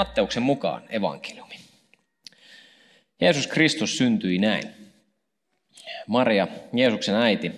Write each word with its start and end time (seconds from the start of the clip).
Matteuksen 0.00 0.42
mukaan 0.42 0.82
evankeliumi. 0.88 1.54
Jeesus 3.20 3.46
Kristus 3.46 3.98
syntyi 3.98 4.38
näin. 4.38 4.64
Maria, 6.06 6.48
Jeesuksen 6.72 7.14
äiti, 7.14 7.52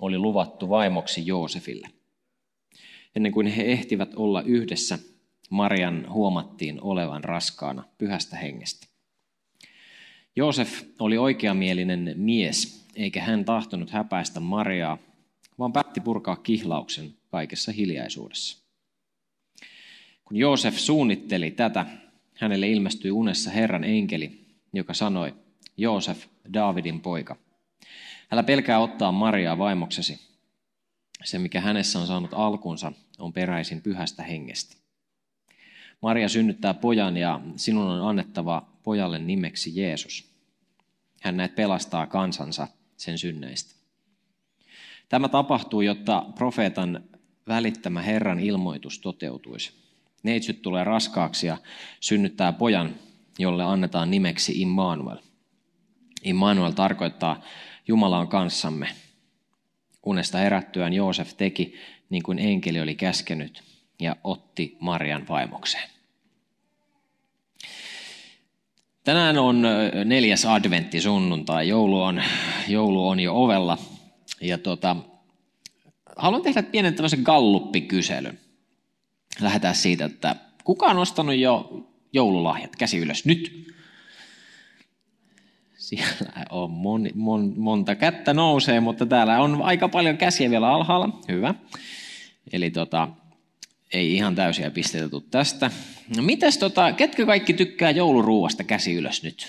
oli 0.00 0.18
luvattu 0.18 0.68
vaimoksi 0.68 1.26
Joosefille. 1.26 1.88
Ennen 3.16 3.32
kuin 3.32 3.46
he 3.46 3.62
ehtivät 3.62 4.14
olla 4.16 4.42
yhdessä, 4.42 4.98
Marian 5.50 6.06
huomattiin 6.12 6.82
olevan 6.82 7.24
raskaana 7.24 7.84
pyhästä 7.98 8.36
hengestä. 8.36 8.86
Joosef 10.36 10.82
oli 10.98 11.18
oikeamielinen 11.18 12.14
mies, 12.16 12.86
eikä 12.96 13.22
hän 13.22 13.44
tahtonut 13.44 13.90
häpäistä 13.90 14.40
Mariaa, 14.40 14.98
vaan 15.58 15.72
päätti 15.72 16.00
purkaa 16.00 16.36
kihlauksen 16.36 17.14
kaikessa 17.30 17.72
hiljaisuudessa. 17.72 18.61
Kun 20.32 20.38
Joosef 20.38 20.76
suunnitteli 20.76 21.50
tätä, 21.50 21.86
hänelle 22.34 22.68
ilmestyi 22.68 23.10
unessa 23.10 23.50
Herran 23.50 23.84
enkeli, 23.84 24.46
joka 24.72 24.94
sanoi, 24.94 25.34
Joosef, 25.76 26.26
Daavidin 26.54 27.00
poika, 27.00 27.36
älä 28.30 28.42
pelkää 28.42 28.78
ottaa 28.78 29.12
Mariaa 29.12 29.58
vaimoksesi. 29.58 30.20
Se, 31.24 31.38
mikä 31.38 31.60
hänessä 31.60 31.98
on 31.98 32.06
saanut 32.06 32.34
alkunsa, 32.34 32.92
on 33.18 33.32
peräisin 33.32 33.82
pyhästä 33.82 34.22
hengestä. 34.22 34.76
Maria 36.02 36.28
synnyttää 36.28 36.74
pojan 36.74 37.16
ja 37.16 37.40
sinun 37.56 37.86
on 37.86 38.08
annettava 38.08 38.68
pojalle 38.82 39.18
nimeksi 39.18 39.80
Jeesus. 39.80 40.30
Hän 41.20 41.36
näet 41.36 41.54
pelastaa 41.54 42.06
kansansa 42.06 42.68
sen 42.96 43.18
synneistä. 43.18 43.74
Tämä 45.08 45.28
tapahtuu, 45.28 45.80
jotta 45.80 46.26
profeetan 46.34 47.04
välittämä 47.48 48.02
Herran 48.02 48.40
ilmoitus 48.40 48.98
toteutuisi. 48.98 49.81
Neitsyt 50.22 50.62
tulee 50.62 50.84
raskaaksi 50.84 51.46
ja 51.46 51.58
synnyttää 52.00 52.52
pojan, 52.52 52.94
jolle 53.38 53.64
annetaan 53.64 54.10
nimeksi 54.10 54.60
Immanuel. 54.60 55.18
Immanuel 56.24 56.70
tarkoittaa 56.70 57.42
Jumala 57.88 58.18
on 58.18 58.28
kanssamme. 58.28 58.88
Unesta 60.06 60.38
herättyään 60.38 60.92
Joosef 60.92 61.32
teki 61.36 61.74
niin 62.10 62.22
kuin 62.22 62.38
enkeli 62.38 62.80
oli 62.80 62.94
käskenyt 62.94 63.62
ja 64.00 64.16
otti 64.24 64.76
Marian 64.80 65.28
vaimokseen. 65.28 65.90
Tänään 69.04 69.38
on 69.38 69.62
neljäs 70.04 70.44
adventti 70.44 71.00
sunnuntai. 71.00 71.68
Joulu 71.68 72.02
on, 72.02 72.22
joulu 72.68 73.08
on 73.08 73.20
jo 73.20 73.42
ovella. 73.42 73.78
Ja 74.40 74.58
tota, 74.58 74.96
haluan 76.16 76.42
tehdä 76.42 76.62
pienen 76.62 76.94
tämmöisen 76.94 77.22
galluppikyselyn 77.22 78.38
lähdetään 79.40 79.74
siitä, 79.74 80.04
että 80.04 80.36
kuka 80.64 80.86
on 80.86 80.98
ostanut 80.98 81.36
jo 81.36 81.86
joululahjat? 82.12 82.76
Käsi 82.76 82.98
ylös 82.98 83.24
nyt. 83.24 83.72
Siellä 85.76 86.32
on 86.50 86.70
mon, 86.70 87.08
mon, 87.14 87.54
monta 87.56 87.94
kättä 87.94 88.34
nousee, 88.34 88.80
mutta 88.80 89.06
täällä 89.06 89.40
on 89.40 89.62
aika 89.62 89.88
paljon 89.88 90.16
käsiä 90.16 90.50
vielä 90.50 90.68
alhaalla. 90.68 91.20
Hyvä. 91.28 91.54
Eli 92.52 92.70
tota, 92.70 93.08
ei 93.92 94.14
ihan 94.14 94.34
täysiä 94.34 94.70
pisteitä 94.70 95.08
tule 95.08 95.22
tästä. 95.30 95.70
No 96.16 96.22
mitäs 96.22 96.58
tota, 96.58 96.92
ketkä 96.92 97.26
kaikki 97.26 97.52
tykkää 97.52 97.90
jouluruuasta? 97.90 98.64
Käsi 98.64 98.94
ylös 98.94 99.22
nyt. 99.22 99.48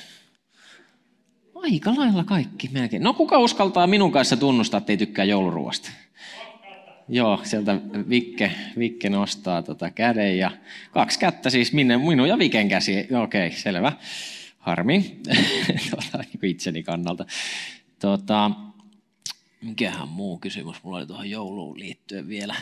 Aika 1.56 1.94
lailla 1.98 2.24
kaikki 2.24 2.70
melkein. 2.72 3.04
No 3.04 3.14
kuka 3.14 3.40
uskaltaa 3.40 3.88
minun 3.88 4.12
kanssa 4.12 4.38
tunnustaa, 4.38 4.78
että 4.78 4.94
ei 4.94 4.98
tykkää 4.98 5.26
jouluruuasta? 5.26 5.90
Joo, 7.10 7.40
sieltä 7.44 7.80
Vikke, 8.10 8.52
Vikke 8.78 9.10
nostaa 9.10 9.62
tota 9.62 9.90
käden 9.90 10.38
ja 10.38 10.52
kaksi 10.92 11.20
kättä 11.20 11.50
siis 11.50 11.74
minne, 11.74 11.98
minun 11.98 12.30
ja 12.30 12.40
Viken 12.40 12.70
käsi. 12.70 13.08
Okei, 13.24 13.48
okay, 13.48 13.60
selvä. 13.60 13.92
Harmi 14.58 14.98
niin 16.18 16.40
itseni 16.44 16.84
kannalta. 16.84 17.26
Tota, 18.00 18.52
mikähän 19.62 20.08
muu 20.08 20.38
kysymys 20.38 20.84
mulla 20.84 20.98
oli 20.98 21.08
tuohon 21.08 21.30
jouluun 21.30 21.80
liittyen 21.80 22.28
vielä. 22.28 22.56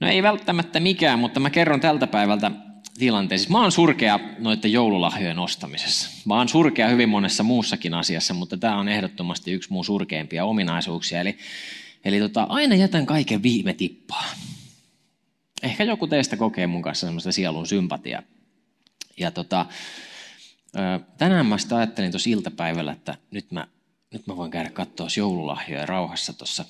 No 0.00 0.08
ei 0.08 0.22
välttämättä 0.22 0.80
mikään, 0.80 1.18
mutta 1.18 1.40
mä 1.40 1.50
kerron 1.50 1.80
tältä 1.80 2.06
päivältä 2.06 2.50
tilanteen. 2.98 3.38
Siis 3.38 3.50
mä 3.50 3.60
oon 3.60 3.72
surkea 3.72 4.20
noiden 4.38 4.72
joululahjojen 4.72 5.38
ostamisessa. 5.38 6.10
Mä 6.24 6.34
oon 6.34 6.48
surkea 6.48 6.88
hyvin 6.88 7.08
monessa 7.08 7.42
muussakin 7.42 7.94
asiassa, 7.94 8.34
mutta 8.34 8.56
tämä 8.56 8.76
on 8.76 8.88
ehdottomasti 8.88 9.52
yksi 9.52 9.72
mun 9.72 9.84
surkeimpia 9.84 10.44
ominaisuuksia. 10.44 11.20
Eli 11.20 11.38
Eli 12.04 12.18
tota, 12.20 12.42
aina 12.42 12.74
jätän 12.74 13.06
kaiken 13.06 13.42
viime 13.42 13.72
tippaa. 13.72 14.24
Ehkä 15.62 15.84
joku 15.84 16.06
teistä 16.06 16.36
kokee 16.36 16.66
mun 16.66 16.82
kanssa 16.82 17.06
semmoista 17.06 17.32
sielun 17.32 17.66
sympatiaa. 17.66 18.22
Ja 19.16 19.30
tota, 19.30 19.66
tänään 21.18 21.46
mä 21.46 21.58
sitä 21.58 21.76
ajattelin 21.76 22.10
tuossa 22.10 22.30
iltapäivällä, 22.30 22.92
että 22.92 23.14
nyt 23.30 23.52
mä, 23.52 23.66
nyt 24.12 24.26
mä 24.26 24.36
voin 24.36 24.50
käydä 24.50 24.70
katsoa 24.70 25.08
joululahjoja 25.16 25.86
rauhassa 25.86 26.32
tuossa, 26.32 26.64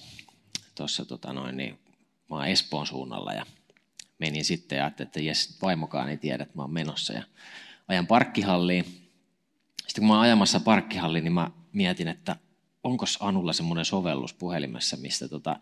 tuossa 0.75 1.05
tota 1.05 1.33
noin, 1.33 1.57
niin, 1.57 1.79
mä 2.31 2.37
oon 2.37 2.47
Espoon 2.47 2.87
suunnalla 2.87 3.33
ja 3.33 3.47
menin 4.19 4.45
sitten 4.45 4.77
ja 4.77 4.85
ajattelin, 4.85 5.07
että 5.07 5.21
jes, 5.21 5.59
vaimokaan 5.63 6.09
ei 6.09 6.17
tiedä, 6.17 6.43
että 6.43 6.57
mä 6.57 6.63
oon 6.63 6.73
menossa 6.73 7.13
ja 7.13 7.23
ajan 7.89 8.07
parkkihalliin. 8.07 8.85
Sitten 9.87 10.03
kun 10.03 10.09
mä 10.09 10.15
oon 10.15 10.23
ajamassa 10.23 10.61
parkkihalliin, 10.61 11.25
niin 11.25 11.33
mä 11.33 11.51
mietin, 11.73 12.09
että 12.09 12.37
onko 12.85 13.05
Anulla 13.21 13.53
semmoinen 13.53 13.85
sovellus 13.85 14.35
puhelimessa, 14.35 14.97
mistä, 14.97 15.29
tota, 15.29 15.57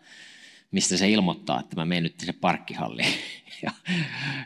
mistä 0.71 0.97
se 0.97 1.09
ilmoittaa, 1.09 1.59
että 1.59 1.75
mä 1.75 1.85
menen 1.85 2.03
nyt 2.03 2.19
sinne 2.19 2.33
parkkihalliin. 2.33 3.13
ja, 3.63 3.71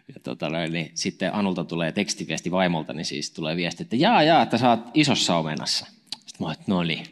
ja 0.07 0.15
tota, 0.23 0.49
niin 0.49 0.91
sitten 0.95 1.33
Anulta 1.33 1.63
tulee 1.63 1.91
tekstiviesti 1.91 2.51
vaimolta, 2.51 2.93
niin 2.93 3.05
siis 3.05 3.31
tulee 3.31 3.55
viesti, 3.55 3.83
että 3.83 3.95
jaa, 3.95 4.23
jaa, 4.23 4.41
että 4.41 4.57
sä 4.57 4.69
oot 4.69 4.79
isossa 4.93 5.35
omenassa. 5.35 5.85
Sitten 6.25 6.47
mä 6.47 6.55
no 6.67 6.83
niin, 6.83 7.05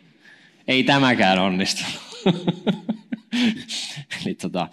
ei 0.68 0.84
tämäkään 0.84 1.40
onnistunut. 1.40 2.00
Eli 4.26 4.36
tota, 4.36 4.68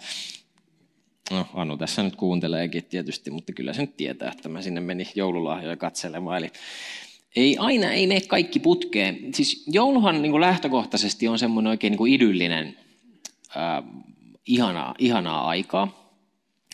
no 1.31 1.47
Anu 1.53 1.77
tässä 1.77 2.03
nyt 2.03 2.15
kuunteleekin 2.15 2.83
tietysti, 2.83 3.31
mutta 3.31 3.53
kyllä 3.53 3.73
se 3.73 3.81
nyt 3.81 3.97
tietää, 3.97 4.31
että 4.31 4.49
mä 4.49 4.61
sinne 4.61 4.81
meni 4.81 5.07
joululahjoja 5.15 5.77
katselemaan. 5.77 6.37
Eli 6.37 6.51
ei 7.35 7.57
aina, 7.57 7.91
ei 7.91 8.07
mene 8.07 8.21
kaikki 8.21 8.59
putkeen. 8.59 9.33
Siis 9.33 9.63
jouluhan 9.67 10.21
niin 10.21 10.31
kuin 10.31 10.41
lähtökohtaisesti 10.41 11.27
on 11.27 11.39
semmoinen 11.39 11.69
oikein 11.69 11.91
niin 11.91 11.97
kuin 11.97 12.13
idyllinen, 12.13 12.77
äh, 13.57 13.83
ihanaa, 14.45 14.95
ihanaa 14.99 15.47
aikaa. 15.47 16.13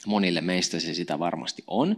Monille 0.05 0.41
meistä 0.41 0.79
se 0.79 0.93
sitä 0.93 1.19
varmasti 1.19 1.63
on. 1.67 1.97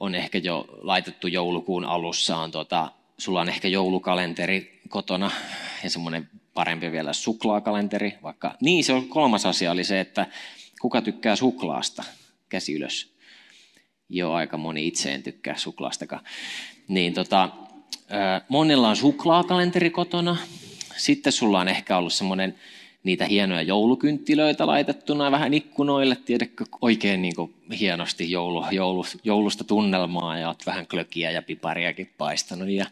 On 0.00 0.14
ehkä 0.14 0.38
jo 0.38 0.66
laitettu 0.80 1.26
joulukuun 1.26 1.84
alussa, 1.84 2.36
on 2.36 2.50
tota, 2.50 2.92
sulla 3.18 3.40
on 3.40 3.48
ehkä 3.48 3.68
joulukalenteri 3.68 4.80
kotona 4.88 5.30
ja 5.84 5.90
semmoinen 5.90 6.30
parempi 6.54 6.92
vielä 6.92 7.12
suklaakalenteri. 7.12 8.14
Vaikka, 8.22 8.56
niin 8.60 8.84
se 8.84 8.92
on 8.92 9.08
kolmas 9.08 9.46
asia 9.46 9.70
oli 9.70 9.84
se, 9.84 10.00
että 10.00 10.26
kuka 10.80 11.02
tykkää 11.02 11.36
suklaasta? 11.36 12.04
Käsi 12.48 12.74
ylös. 12.74 13.12
Joo, 14.08 14.34
aika 14.34 14.56
moni 14.56 14.86
itse 14.86 15.14
en 15.14 15.22
tykkää 15.22 15.56
suklaastakaan. 15.56 16.24
Niin 16.88 17.14
tota, 17.14 17.48
monilla 18.48 18.88
on 18.88 18.96
suklaakalenteri 18.96 19.90
kotona. 19.90 20.36
Sitten 20.96 21.32
sulla 21.32 21.60
on 21.60 21.68
ehkä 21.68 21.96
ollut 21.96 22.12
semmoinen 22.12 22.54
niitä 23.04 23.24
hienoja 23.24 23.62
joulukynttilöitä 23.62 24.66
laitettuna 24.66 25.30
vähän 25.30 25.54
ikkunoille, 25.54 26.16
tiedätkö, 26.16 26.64
oikein 26.80 27.22
niin 27.22 27.36
kuin 27.36 27.54
hienosti 27.80 28.30
joulu, 28.30 28.64
joulu, 28.70 29.04
joulusta 29.24 29.64
tunnelmaa 29.64 30.38
ja 30.38 30.48
oot 30.48 30.66
vähän 30.66 30.86
klökiä 30.86 31.30
ja 31.30 31.42
pipariakin 31.42 32.10
paistanut. 32.18 32.68
Ja 32.68 32.86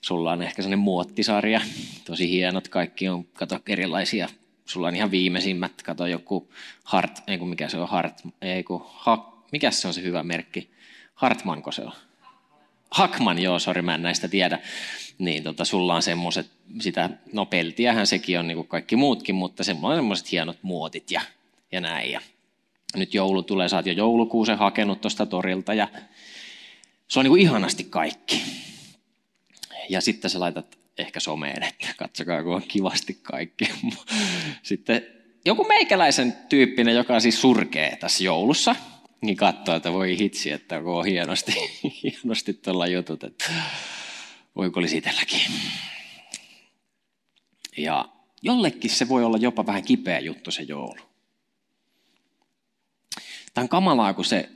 sulla 0.00 0.32
on 0.32 0.42
ehkä 0.42 0.62
sellainen 0.62 0.78
muottisarja, 0.78 1.60
tosi 2.04 2.30
hienot, 2.30 2.68
kaikki 2.68 3.08
on, 3.08 3.24
kato, 3.24 3.58
erilaisia, 3.66 4.28
sulla 4.64 4.88
on 4.88 4.96
ihan 4.96 5.10
viimeisimmät, 5.10 5.82
kato 5.82 6.06
joku 6.06 6.48
Hart, 6.84 7.22
ei 7.26 7.38
kun 7.38 7.48
mikä 7.48 7.68
se 7.68 7.78
on 7.78 7.88
Hart, 7.88 8.14
ei 8.42 8.62
kun, 8.62 8.86
ha, 8.86 9.32
mikä 9.52 9.70
se 9.70 9.88
on 9.88 9.94
se 9.94 10.02
hyvä 10.02 10.22
merkki, 10.22 10.70
Hartmanko 11.14 11.72
se 11.72 11.82
on? 11.82 11.92
Hakman, 12.90 13.38
joo, 13.38 13.58
sori, 13.58 13.82
mä 13.82 13.94
en 13.94 14.02
näistä 14.02 14.28
tiedä. 14.28 14.58
Niin 15.18 15.42
tota, 15.42 15.64
sulla 15.64 15.94
on 15.94 16.02
semmoiset, 16.02 16.46
sitä, 16.80 17.10
no 17.32 17.46
peltiähän 17.46 18.06
sekin 18.06 18.38
on 18.38 18.46
niin 18.46 18.56
kuin 18.56 18.68
kaikki 18.68 18.96
muutkin, 18.96 19.34
mutta 19.34 19.64
semmoiset 19.64 20.32
hienot 20.32 20.58
muotit 20.62 21.10
ja, 21.10 21.20
ja 21.72 21.80
näin. 21.80 22.10
Ja 22.10 22.20
nyt 22.96 23.14
joulu 23.14 23.42
tulee, 23.42 23.68
sä 23.68 23.76
oot 23.76 23.86
jo 23.86 23.92
joulukuusen 23.92 24.58
hakenut 24.58 25.00
tuosta 25.00 25.26
torilta 25.26 25.74
ja 25.74 25.88
se 27.08 27.18
on 27.18 27.24
niin 27.24 27.30
kuin 27.30 27.42
ihanasti 27.42 27.84
kaikki. 27.84 28.42
Ja 29.88 30.00
sitten 30.00 30.30
sä 30.30 30.40
laitat 30.40 30.78
ehkä 30.98 31.20
someen, 31.20 31.62
että 31.62 31.86
katsokaa 31.96 32.42
kun 32.42 32.54
on 32.54 32.62
kivasti 32.68 33.18
kaikki. 33.22 33.68
Sitten 34.62 35.06
joku 35.44 35.64
meikäläisen 35.64 36.36
tyyppinen, 36.48 36.94
joka 36.94 37.20
siis 37.20 37.40
surkee 37.40 37.96
tässä 37.96 38.24
joulussa, 38.24 38.76
niin 39.26 39.36
katsoo, 39.36 39.76
että 39.76 39.92
voi 39.92 40.18
hitsi, 40.18 40.50
että 40.50 40.82
on 40.84 41.06
hienosti, 41.06 41.52
hienosti 42.02 42.54
tuolla 42.54 42.86
jutut, 42.86 43.24
että 43.24 43.50
voiko 44.56 44.80
olisi 44.80 44.96
itselläkin. 44.96 45.40
Ja 47.76 48.08
jollekin 48.42 48.90
se 48.90 49.08
voi 49.08 49.24
olla 49.24 49.36
jopa 49.36 49.66
vähän 49.66 49.84
kipeä 49.84 50.18
juttu 50.18 50.50
se 50.50 50.62
joulu. 50.62 50.98
Tämä 53.54 53.62
on 53.62 53.68
kamalaa, 53.68 54.14
kun 54.14 54.24
se, 54.24 54.48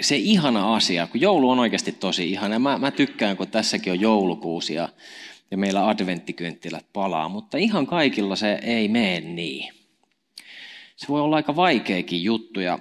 se 0.00 0.16
ihana 0.16 0.74
asia, 0.74 1.06
kun 1.06 1.20
joulu 1.20 1.50
on 1.50 1.58
oikeasti 1.58 1.92
tosi 1.92 2.30
ihana. 2.30 2.58
Mä, 2.58 2.78
mä 2.78 2.90
tykkään, 2.90 3.36
kun 3.36 3.48
tässäkin 3.48 3.92
on 3.92 4.00
joulukuusi 4.00 4.74
ja, 4.74 4.88
ja 5.50 5.58
meillä 5.58 5.88
adventtikynttilät 5.88 6.86
palaa, 6.92 7.28
mutta 7.28 7.58
ihan 7.58 7.86
kaikilla 7.86 8.36
se 8.36 8.58
ei 8.62 8.88
mene 8.88 9.20
niin. 9.20 9.74
Se 10.96 11.08
voi 11.08 11.20
olla 11.20 11.36
aika 11.36 11.56
vaikeakin 11.56 12.24
juttu. 12.24 12.60
Ja, 12.60 12.78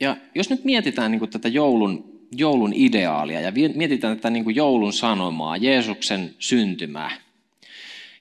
ja 0.00 0.16
jos 0.34 0.50
nyt 0.50 0.64
mietitään 0.64 1.10
niin 1.10 1.30
tätä 1.30 1.48
joulun, 1.48 2.20
joulun 2.32 2.72
ideaalia 2.74 3.40
ja 3.40 3.52
mietitään 3.74 4.16
tätä 4.16 4.30
niin 4.30 4.54
joulun 4.54 4.92
sanomaa, 4.92 5.56
Jeesuksen 5.56 6.34
syntymää, 6.38 7.10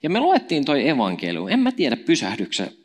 ja 0.03 0.09
me 0.09 0.19
luettiin 0.19 0.65
toi 0.65 0.89
evankeliumi. 0.89 1.53
En 1.53 1.59
mä 1.59 1.71
tiedä 1.71 1.97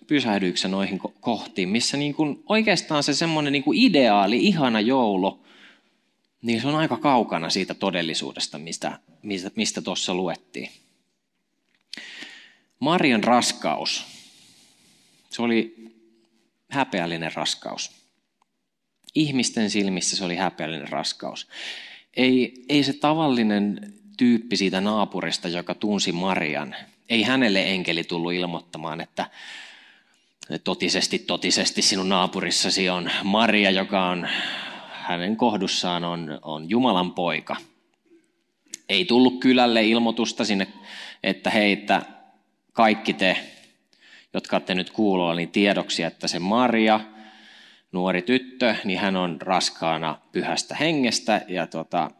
pysähdyykö 0.06 0.68
noihin 0.68 1.00
kohtiin, 1.20 1.68
missä 1.68 1.96
niin 1.96 2.14
kuin 2.14 2.42
oikeastaan 2.46 3.02
se 3.02 3.14
semmoinen 3.14 3.52
niin 3.52 3.62
kuin 3.62 3.78
ideaali, 3.78 4.38
ihana 4.38 4.80
joulu, 4.80 5.46
niin 6.42 6.60
se 6.60 6.68
on 6.68 6.74
aika 6.74 6.96
kaukana 6.96 7.50
siitä 7.50 7.74
todellisuudesta, 7.74 8.58
mistä 8.58 8.98
mistä, 9.22 9.50
mistä 9.54 9.82
tuossa 9.82 10.14
luettiin. 10.14 10.70
Marian 12.80 13.24
raskaus. 13.24 14.04
Se 15.30 15.42
oli 15.42 15.92
häpeällinen 16.68 17.32
raskaus. 17.34 17.90
Ihmisten 19.18 19.70
silmissä 19.70 20.16
se 20.16 20.24
oli 20.24 20.36
häpeällinen 20.36 20.88
raskaus. 20.88 21.48
Ei, 22.16 22.64
ei 22.68 22.82
se 22.82 22.92
tavallinen 22.92 23.94
tyyppi 24.16 24.56
siitä 24.56 24.80
naapurista, 24.80 25.48
joka 25.48 25.74
tunsi 25.74 26.12
Marian, 26.12 26.74
ei 27.08 27.22
hänelle 27.22 27.62
enkeli 27.62 28.04
tullut 28.04 28.32
ilmoittamaan, 28.32 29.00
että 29.00 29.30
totisesti, 30.64 31.18
totisesti 31.18 31.82
sinun 31.82 32.08
naapurissasi 32.08 32.88
on 32.88 33.10
Maria, 33.22 33.70
joka 33.70 34.08
on 34.08 34.28
hänen 34.90 35.36
kohdussaan 35.36 36.04
on, 36.04 36.38
on 36.42 36.70
Jumalan 36.70 37.12
poika. 37.12 37.56
Ei 38.88 39.04
tullut 39.04 39.40
kylälle 39.40 39.84
ilmoitusta 39.84 40.44
sinne, 40.44 40.66
että 41.22 41.50
hei, 41.50 41.72
että 41.72 42.02
kaikki 42.72 43.12
te, 43.12 43.36
jotka 44.34 44.56
olette 44.56 44.74
nyt 44.74 44.90
kuulolla, 44.90 45.34
niin 45.34 45.50
tiedoksi, 45.50 46.02
että 46.02 46.28
se 46.28 46.38
Maria, 46.38 47.00
nuori 47.92 48.22
tyttö, 48.22 48.74
niin 48.84 48.98
hän 48.98 49.16
on 49.16 49.42
raskaana 49.42 50.20
pyhästä 50.32 50.74
hengestä 50.74 51.44
ja 51.48 51.66
tota, 51.66 52.10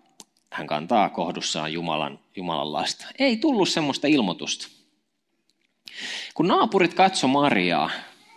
hän 0.53 0.67
kantaa 0.67 1.09
kohdussaan 1.09 1.73
Jumalan, 1.73 2.20
Jumalan 2.37 2.73
lasta. 2.73 3.06
Ei 3.19 3.37
tullut 3.37 3.69
semmoista 3.69 4.06
ilmoitusta. 4.06 4.69
Kun 6.35 6.49
naapurit 6.49 6.94
katso 6.94 7.29
Mariaa, 7.29 7.91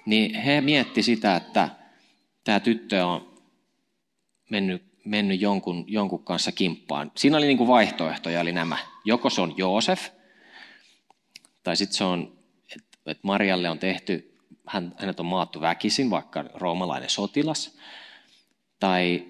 niin 0.06 0.36
he 0.36 0.62
mietti 0.62 1.04
sitä, 1.04 1.36
että 1.36 1.70
tämä 2.44 2.60
tyttö 2.60 3.06
on 3.06 3.40
mennyt, 4.50 4.84
mennyt 5.06 5.42
jonkun, 5.42 5.86
jonkun 5.88 6.24
kanssa 6.24 6.52
kimppaan. 6.52 7.12
Siinä 7.16 7.38
oli 7.38 7.48
niin 7.48 7.58
kuin 7.58 7.68
vaihtoehtoja, 7.68 8.42
eli 8.42 8.52
nämä. 8.52 8.78
Joko 9.06 9.30
se 9.30 9.42
on 9.42 9.54
Joosef, 9.58 10.10
tai 11.64 11.76
sitten 11.76 11.98
se 11.98 12.04
on, 12.04 12.38
että 12.76 12.98
et 13.06 13.24
Marialle 13.24 13.70
on 13.70 13.80
tehty, 13.80 14.31
hän, 14.68 14.96
hänet 14.98 15.20
on 15.20 15.26
maattu 15.26 15.62
väkisin, 15.62 16.10
vaikka 16.10 16.44
roomalainen 16.54 17.10
sotilas, 17.10 17.78
tai 18.80 19.26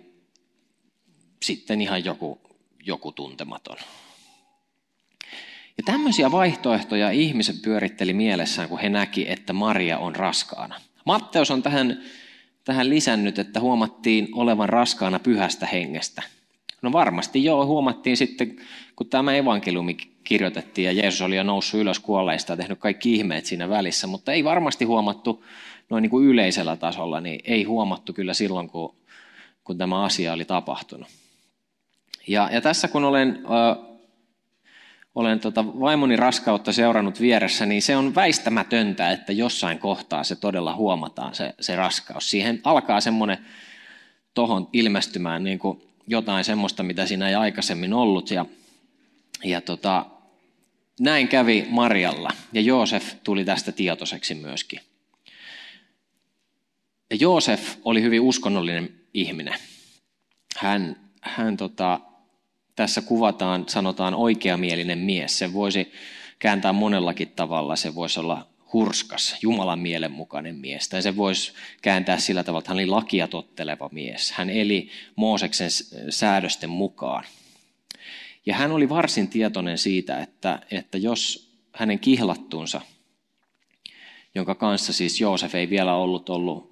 sitten 1.44 1.82
ihan 1.82 2.06
joku, 2.06 2.42
joku 2.84 3.12
tuntematon. 3.12 3.78
Ja 5.78 5.84
tämmöisiä 5.86 6.32
vaihtoehtoja 6.32 7.12
ihmiset 7.12 7.62
pyöritteli 7.62 8.14
mielessään, 8.14 8.70
kun 8.70 8.80
he 8.80 8.90
näki, 8.90 9.32
että 9.32 9.54
Maria 9.54 9.98
on 9.98 10.16
raskaana. 10.16 10.82
Matteus 11.06 11.52
on 11.52 11.64
tähän, 11.64 12.04
tähän 12.64 12.90
lisännyt, 12.90 13.40
että 13.40 13.60
huomattiin 13.60 14.28
olevan 14.32 14.70
raskaana 14.70 15.20
pyhästä 15.20 15.66
hengestä. 15.66 16.24
No 16.82 16.92
varmasti 16.92 17.44
joo, 17.44 17.66
huomattiin 17.66 18.18
sitten, 18.18 18.56
kun 18.96 19.10
tämä 19.10 19.36
evankeliumi 19.36 19.98
kirjoitettiin 20.24 20.86
ja 20.86 20.92
Jeesus 20.92 21.22
oli 21.22 21.36
jo 21.36 21.44
noussut 21.44 21.80
ylös 21.80 22.00
kuolleista 22.00 22.54
ja 22.54 22.58
tehnyt 22.58 22.80
kaikki 22.80 23.16
ihmeet 23.16 23.46
siinä 23.46 23.70
välissä, 23.70 24.08
mutta 24.08 24.32
ei 24.32 24.44
varmasti 24.44 24.86
huomattu 24.86 25.46
noin 25.90 26.02
niin 26.02 26.10
kuin 26.10 26.26
yleisellä 26.26 26.76
tasolla, 26.76 27.22
niin 27.22 27.40
ei 27.44 27.64
huomattu 27.64 28.14
kyllä 28.14 28.34
silloin, 28.34 28.70
kun, 28.70 28.96
kun 29.64 29.78
tämä 29.78 30.04
asia 30.04 30.34
oli 30.34 30.46
tapahtunut. 30.46 31.08
Ja, 32.28 32.50
ja 32.52 32.62
tässä 32.62 32.88
kun 32.88 33.04
olen 33.04 33.44
olen 35.16 35.40
tota 35.40 35.66
vaimoni 35.66 36.16
raskautta 36.16 36.74
seurannut 36.74 37.22
vieressä, 37.22 37.66
niin 37.66 37.82
se 37.82 37.98
on 37.98 38.16
väistämätöntä, 38.16 39.12
että 39.12 39.34
jossain 39.34 39.80
kohtaa 39.80 40.24
se 40.24 40.36
todella 40.36 40.76
huomataan, 40.76 41.36
se, 41.36 41.54
se 41.60 41.76
raskaus. 41.76 42.30
Siihen 42.30 42.62
alkaa 42.64 43.02
semmoinen 43.02 43.38
tohon 44.34 44.70
ilmestymään 44.74 45.44
niin 45.44 45.60
kuin 45.60 45.82
jotain 46.08 46.44
semmoista, 46.44 46.84
mitä 46.84 47.06
siinä 47.06 47.30
ei 47.30 47.36
aikaisemmin 47.36 47.94
ollut. 47.94 48.32
Ja, 48.32 48.46
ja 49.44 49.62
tota, 49.62 50.06
näin 51.00 51.28
kävi 51.28 51.68
Marjalla, 51.70 52.30
ja 52.54 52.62
Joosef 52.62 53.14
tuli 53.24 53.46
tästä 53.46 53.72
tietoiseksi 53.72 54.36
myöskin. 54.36 54.80
Ja 57.10 57.16
Joosef 57.20 57.76
oli 57.86 58.02
hyvin 58.02 58.22
uskonnollinen 58.22 58.90
ihminen. 59.14 59.56
Hän, 60.58 60.96
hän 61.22 61.58
tota, 61.58 62.00
tässä 62.76 63.02
kuvataan, 63.02 63.66
sanotaan 63.68 64.14
oikeamielinen 64.14 65.00
mies. 65.00 65.40
Se 65.40 65.54
voisi 65.54 65.92
kääntää 66.40 66.74
monellakin 66.74 67.30
tavalla. 67.30 67.76
Se 67.76 67.96
voisi 67.96 68.20
olla 68.20 68.51
hurskas, 68.74 69.36
Jumalan 69.42 69.80
mielenmukainen 69.80 70.56
mies. 70.56 70.90
Tai 70.90 71.02
se 71.02 71.16
voisi 71.16 71.54
kääntää 71.82 72.18
sillä 72.18 72.44
tavalla, 72.44 72.60
että 72.60 72.70
hän 72.70 72.78
oli 72.78 72.86
lakia 72.86 73.28
totteleva 73.28 73.90
mies. 73.92 74.32
Hän 74.32 74.50
eli 74.50 74.90
Mooseksen 75.16 75.70
säädösten 76.10 76.70
mukaan. 76.70 77.24
Ja 78.46 78.56
hän 78.56 78.72
oli 78.72 78.90
varsin 78.90 79.28
tietoinen 79.28 79.78
siitä, 79.78 80.20
että, 80.20 80.60
että 80.72 80.98
jos 80.98 81.52
hänen 81.74 82.00
kihlattuunsa, 82.00 82.82
jonka 84.36 84.56
kanssa 84.56 84.94
siis 84.94 85.22
Joosef 85.22 85.56
ei 85.56 85.70
vielä 85.70 85.96
ollut 85.96 86.30
ollut 86.30 86.72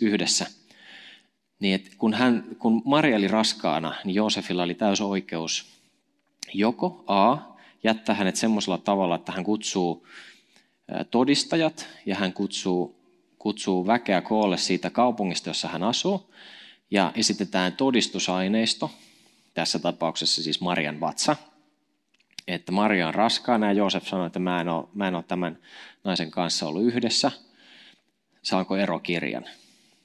yhdessä, 0.00 0.46
niin 1.60 1.74
että 1.74 1.90
kun, 1.98 2.14
hän, 2.14 2.44
kun 2.58 2.82
Maria 2.84 3.16
oli 3.16 3.28
raskaana, 3.28 3.94
niin 4.04 4.14
Joosefilla 4.14 4.62
oli 4.62 4.74
täys 4.74 5.00
oikeus 5.00 5.66
joko 6.54 7.04
A, 7.06 7.36
jättää 7.84 8.14
hänet 8.14 8.36
semmoisella 8.36 8.78
tavalla, 8.78 9.14
että 9.14 9.32
hän 9.32 9.44
kutsuu 9.44 10.06
todistajat 11.10 11.86
ja 12.06 12.14
hän 12.14 12.32
kutsuu, 12.32 12.96
kutsuu 13.38 13.86
väkeä 13.86 14.20
koolle 14.20 14.58
siitä 14.58 14.90
kaupungista, 14.90 15.50
jossa 15.50 15.68
hän 15.68 15.82
asuu, 15.82 16.32
ja 16.90 17.12
esitetään 17.14 17.72
todistusaineisto, 17.72 18.90
tässä 19.54 19.78
tapauksessa 19.78 20.42
siis 20.42 20.60
Marian 20.60 21.00
vatsa, 21.00 21.36
että 22.48 22.72
Maria 22.72 23.08
on 23.08 23.14
raskaana 23.14 23.66
ja 23.66 23.72
Joosef 23.72 24.06
sanoi, 24.06 24.26
että 24.26 24.38
mä 24.38 24.60
en 24.60 24.68
ole, 24.68 24.88
mä 24.94 25.08
en 25.08 25.14
ole 25.14 25.24
tämän 25.28 25.58
naisen 26.04 26.30
kanssa 26.30 26.66
ollut 26.66 26.82
yhdessä, 26.82 27.32
saanko 28.42 28.76
erokirjan 28.76 29.44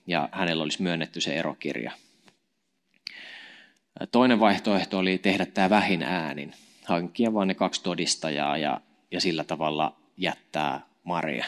ja 0.07 0.29
hänellä 0.31 0.63
olisi 0.63 0.81
myönnetty 0.81 1.21
se 1.21 1.33
erokirja. 1.39 1.91
Toinen 4.11 4.39
vaihtoehto 4.39 4.97
oli 4.97 5.17
tehdä 5.17 5.45
tämä 5.45 5.69
vähin 5.69 6.03
äänin, 6.03 6.53
hankkia 6.85 7.33
vain 7.33 7.47
ne 7.47 7.53
kaksi 7.53 7.83
todistajaa 7.83 8.57
ja, 8.57 8.81
ja 9.11 9.21
sillä 9.21 9.43
tavalla 9.43 9.95
jättää 10.17 10.87
Maria. 11.03 11.45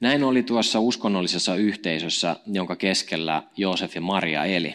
Näin 0.00 0.24
oli 0.24 0.42
tuossa 0.42 0.80
uskonnollisessa 0.80 1.54
yhteisössä, 1.54 2.36
jonka 2.46 2.76
keskellä 2.76 3.42
Joosef 3.56 3.94
ja 3.94 4.00
Maria 4.00 4.44
eli. 4.44 4.74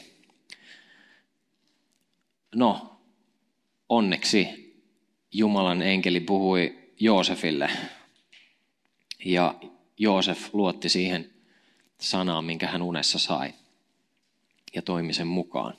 No, 2.56 3.00
onneksi 3.90 4.64
Jumalan 5.32 5.82
enkeli 5.82 6.20
puhui 6.20 6.78
Joosefille 7.00 7.70
ja 9.26 9.56
Joosef 9.98 10.54
luotti 10.54 10.90
siihen 10.90 11.32
sanaa, 12.00 12.42
minkä 12.42 12.68
hän 12.68 12.82
unessa 12.82 13.20
sai, 13.20 13.54
ja 14.76 14.82
toimi 14.82 15.14
sen 15.14 15.28
mukaan. 15.28 15.78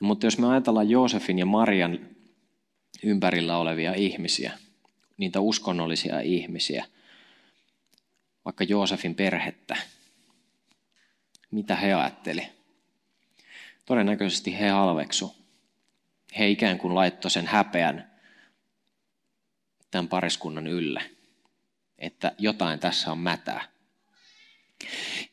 Mutta 0.00 0.26
jos 0.26 0.38
me 0.38 0.46
ajatellaan 0.46 0.90
Joosefin 0.90 1.38
ja 1.38 1.46
Marian 1.46 2.15
ympärillä 3.02 3.56
olevia 3.56 3.94
ihmisiä, 3.94 4.52
niitä 5.16 5.40
uskonnollisia 5.40 6.20
ihmisiä, 6.20 6.84
vaikka 8.44 8.64
Joosefin 8.64 9.14
perhettä, 9.14 9.76
Mitä 11.50 11.76
he 11.76 11.94
ajatteli? 11.94 12.48
Todennäköisesti 13.86 14.58
he 14.58 14.68
halveksu. 14.68 15.34
He 16.38 16.48
ikään 16.48 16.78
kuin 16.78 16.94
laittoi 16.94 17.30
sen 17.30 17.46
häpeän 17.46 18.10
tämän 19.90 20.08
pariskunnan 20.08 20.66
ylle, 20.66 21.02
että 21.98 22.32
jotain 22.38 22.78
tässä 22.78 23.12
on 23.12 23.18
mätää. 23.18 23.68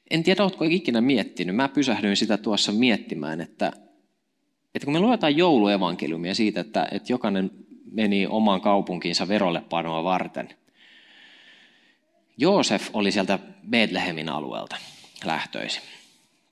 En 0.09 0.23
tiedä, 0.23 0.43
oletko 0.43 0.65
ikinä 0.65 1.01
miettinyt. 1.01 1.55
Mä 1.55 1.69
pysähdyin 1.69 2.17
sitä 2.17 2.37
tuossa 2.37 2.71
miettimään, 2.71 3.41
että, 3.41 3.73
että 4.75 4.85
kun 4.85 4.93
me 4.93 4.99
luetaan 4.99 5.37
jouluevankeliumia 5.37 6.35
siitä, 6.35 6.59
että, 6.59 6.87
että 6.91 7.13
jokainen 7.13 7.51
meni 7.91 8.27
omaan 8.27 8.61
kaupunkiinsa 8.61 9.27
verolle 9.27 9.61
panoa 9.61 10.03
varten. 10.03 10.49
Joosef 12.37 12.89
oli 12.93 13.11
sieltä 13.11 13.39
Betlehemin 13.69 14.29
alueelta 14.29 14.75
lähtöisin, 15.25 15.81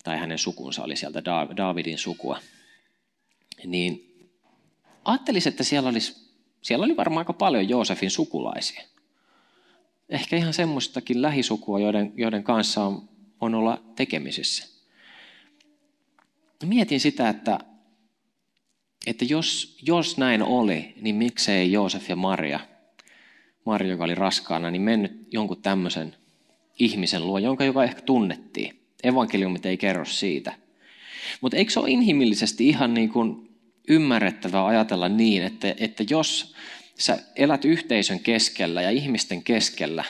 tai 0.03 0.17
hänen 0.17 0.37
sukunsa 0.37 0.83
oli 0.83 0.95
sieltä 0.95 1.23
Daavidin 1.57 1.97
sukua. 1.97 2.39
Niin 3.65 4.17
ajattelisin, 5.05 5.49
että 5.49 5.63
siellä, 5.63 5.89
olisi, 5.89 6.31
siellä 6.61 6.85
oli 6.85 6.97
varmaan 6.97 7.21
aika 7.21 7.33
paljon 7.33 7.69
Joosefin 7.69 8.11
sukulaisia. 8.11 8.83
Ehkä 10.09 10.35
ihan 10.35 10.53
semmoistakin 10.53 11.21
lähisukua, 11.21 11.79
joiden, 11.79 12.13
joiden 12.15 12.43
kanssa 12.43 12.83
on, 12.83 13.09
on 13.41 13.55
olla 13.55 13.83
tekemisissä. 13.95 14.67
Mietin 16.65 16.99
sitä, 16.99 17.29
että, 17.29 17.59
että 19.07 19.25
jos, 19.25 19.77
jos 19.81 20.17
näin 20.17 20.43
oli, 20.43 20.93
niin 21.01 21.15
miksei 21.15 21.71
Joosef 21.71 22.09
ja 22.09 22.15
Maria, 22.15 22.59
Maria, 23.65 23.89
joka 23.89 24.03
oli 24.03 24.15
raskaana, 24.15 24.71
niin 24.71 24.81
mennyt 24.81 25.27
jonkun 25.31 25.61
tämmöisen 25.61 26.15
ihmisen 26.79 27.27
luo, 27.27 27.37
jonka 27.39 27.65
joka 27.65 27.83
ehkä 27.83 28.01
tunnettiin. 28.01 28.79
Evankeliumit 29.03 29.65
ei 29.65 29.77
kerro 29.77 30.05
siitä. 30.05 30.53
Mutta 31.41 31.57
eikö 31.57 31.71
se 31.71 31.79
ole 31.79 31.89
inhimillisesti 31.89 32.67
ihan 32.67 32.93
niin 32.93 33.09
kuin 33.09 33.49
ymmärrettävää 33.87 34.65
ajatella 34.65 35.09
niin, 35.09 35.43
että, 35.43 35.75
että 35.77 36.03
jos 36.09 36.55
sä 36.97 37.19
elät 37.35 37.65
yhteisön 37.65 38.19
keskellä 38.19 38.81
ja 38.81 38.89
ihmisten 38.89 39.43
keskellä, 39.43 40.03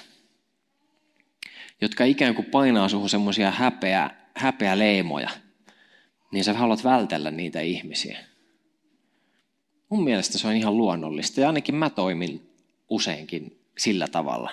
jotka 1.81 2.03
ikään 2.03 2.35
kuin 2.35 2.45
painaa 2.45 2.89
suhun 2.89 3.09
semmoisia 3.09 3.51
häpeä, 3.51 4.09
häpeä 4.35 4.77
leimoja, 4.77 5.29
niin 6.31 6.43
sä 6.43 6.53
haluat 6.53 6.83
vältellä 6.83 7.31
niitä 7.31 7.61
ihmisiä. 7.61 8.30
Mun 9.91 10.03
mielestä 10.03 10.37
se 10.37 10.47
on 10.47 10.55
ihan 10.55 10.77
luonnollista 10.77 11.41
ja 11.41 11.47
ainakin 11.47 11.75
mä 11.75 11.89
toimin 11.89 12.49
useinkin 12.89 13.57
sillä 13.77 14.07
tavalla. 14.07 14.51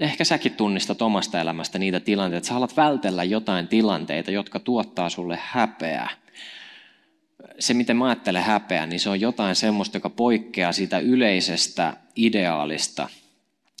Ehkä 0.00 0.24
säkin 0.24 0.52
tunnistat 0.52 1.02
omasta 1.02 1.40
elämästä 1.40 1.78
niitä 1.78 2.00
tilanteita, 2.00 2.38
että 2.38 2.48
sä 2.48 2.54
haluat 2.54 2.76
vältellä 2.76 3.24
jotain 3.24 3.68
tilanteita, 3.68 4.30
jotka 4.30 4.58
tuottaa 4.58 5.10
sulle 5.10 5.38
häpeää 5.42 6.10
se, 7.58 7.74
miten 7.74 7.96
mä 7.96 8.06
ajattelen 8.06 8.42
häpeä, 8.42 8.86
niin 8.86 9.00
se 9.00 9.08
on 9.08 9.20
jotain 9.20 9.56
semmoista, 9.56 9.96
joka 9.96 10.10
poikkeaa 10.10 10.72
siitä 10.72 10.98
yleisestä 10.98 11.96
ideaalista. 12.16 13.08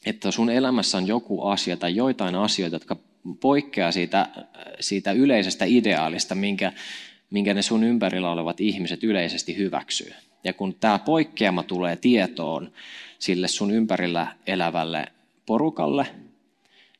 Että 0.06 0.30
sun 0.30 0.50
elämässä 0.50 0.98
on 0.98 1.06
joku 1.06 1.42
asia 1.42 1.76
tai 1.76 1.96
joitain 1.96 2.34
asioita, 2.34 2.76
jotka 2.76 2.96
poikkeaa 3.40 3.92
siitä, 3.92 4.28
siitä 4.80 5.12
yleisestä 5.12 5.64
ideaalista, 5.64 6.34
minkä, 6.34 6.72
minkä 7.30 7.54
ne 7.54 7.62
sun 7.62 7.84
ympärillä 7.84 8.30
olevat 8.30 8.60
ihmiset 8.60 9.04
yleisesti 9.04 9.56
hyväksyy. 9.56 10.12
Ja 10.44 10.52
kun 10.52 10.74
tämä 10.74 10.98
poikkeama 10.98 11.62
tulee 11.62 11.96
tietoon 11.96 12.72
sille 13.18 13.48
sun 13.48 13.70
ympärillä 13.70 14.36
elävälle 14.46 15.06
porukalle, 15.46 16.06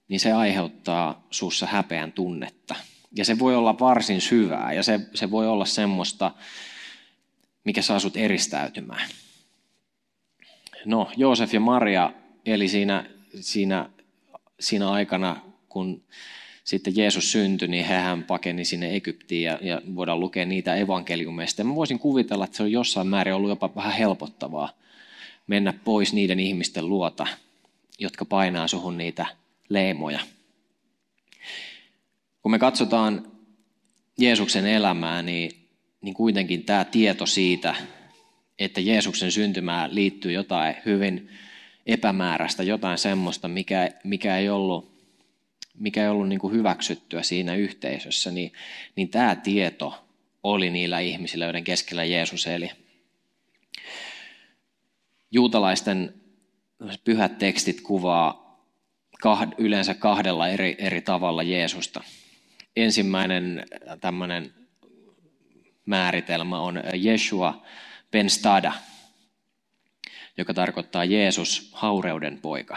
niin 0.08 0.20
se 0.20 0.32
aiheuttaa 0.32 1.26
sussa 1.30 1.66
häpeän 1.66 2.12
tunnetta. 2.12 2.74
Ja 3.16 3.24
se 3.24 3.38
voi 3.38 3.56
olla 3.56 3.78
varsin 3.78 4.20
syvää 4.20 4.72
ja 4.72 4.82
se, 4.82 5.00
se 5.14 5.30
voi 5.30 5.48
olla 5.48 5.64
semmoista, 5.64 6.30
mikä 7.64 7.82
saa 7.82 7.98
sut 7.98 8.16
eristäytymään. 8.16 9.08
No, 10.84 11.10
Joosef 11.16 11.54
ja 11.54 11.60
Maria 11.60 12.12
eli 12.46 12.68
siinä, 12.68 13.04
siinä, 13.40 13.90
siinä 14.60 14.90
aikana, 14.90 15.36
kun 15.68 16.02
sitten 16.64 16.96
Jeesus 16.96 17.32
syntyi, 17.32 17.68
niin 17.68 17.84
hehän 17.84 18.24
pakeni 18.24 18.64
sinne 18.64 18.96
Egyptiin 18.96 19.42
ja, 19.42 19.58
ja 19.62 19.82
voidaan 19.94 20.20
lukea 20.20 20.46
niitä 20.46 20.74
evankeliumeista. 20.74 21.64
Mä 21.64 21.74
voisin 21.74 21.98
kuvitella, 21.98 22.44
että 22.44 22.56
se 22.56 22.62
on 22.62 22.72
jossain 22.72 23.06
määrin 23.06 23.34
ollut 23.34 23.50
jopa 23.50 23.74
vähän 23.74 23.92
helpottavaa 23.92 24.70
mennä 25.46 25.72
pois 25.72 26.12
niiden 26.12 26.40
ihmisten 26.40 26.88
luota, 26.88 27.26
jotka 27.98 28.24
painaa 28.24 28.68
suhun 28.68 28.98
niitä 28.98 29.26
leimoja. 29.68 30.20
Kun 32.42 32.52
me 32.52 32.58
katsotaan 32.58 33.32
Jeesuksen 34.18 34.66
elämää, 34.66 35.22
niin, 35.22 35.50
niin 36.00 36.14
kuitenkin 36.14 36.64
tämä 36.64 36.84
tieto 36.84 37.26
siitä, 37.26 37.74
että 38.58 38.80
Jeesuksen 38.80 39.32
syntymään 39.32 39.94
liittyy 39.94 40.32
jotain 40.32 40.74
hyvin 40.86 41.28
epämääräistä, 41.86 42.62
jotain 42.62 42.98
semmoista, 42.98 43.48
mikä, 43.48 43.90
mikä 44.04 44.36
ei 44.36 44.48
ollut, 44.48 44.99
mikä 45.80 46.02
ei 46.02 46.08
ollut 46.08 46.28
niin 46.28 46.38
kuin 46.38 46.54
hyväksyttyä 46.54 47.22
siinä 47.22 47.54
yhteisössä, 47.54 48.30
niin, 48.30 48.52
niin 48.96 49.08
tämä 49.08 49.36
tieto 49.36 50.04
oli 50.42 50.70
niillä 50.70 50.98
ihmisillä, 50.98 51.44
joiden 51.44 51.64
keskellä 51.64 52.04
Jeesus 52.04 52.46
eli. 52.46 52.70
Juutalaisten 55.30 56.14
pyhät 57.04 57.38
tekstit 57.38 57.80
kuvaa 57.80 58.50
yleensä 59.58 59.94
kahdella 59.94 60.48
eri, 60.48 60.76
eri 60.78 61.00
tavalla 61.00 61.42
Jeesusta 61.42 62.02
ensimmäinen 62.76 63.66
tämmöinen 64.00 64.54
määritelmä 65.86 66.60
on 66.60 66.82
Jeshua 66.94 67.62
ben 68.10 68.30
Stada, 68.30 68.72
joka 70.36 70.54
tarkoittaa 70.54 71.04
Jeesus 71.04 71.70
haureuden 71.72 72.38
poika. 72.38 72.76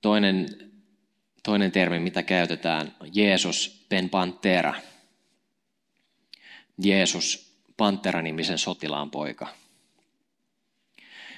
Toinen, 0.00 0.48
toinen 1.48 1.72
termi, 1.72 1.98
mitä 1.98 2.22
käytetään, 2.22 2.94
Jeesus 3.12 3.86
ben 3.88 4.10
Pantera. 4.10 4.74
Jeesus 6.82 7.54
Pantera-nimisen 7.76 8.58
sotilaan 8.58 9.10
poika. 9.10 9.48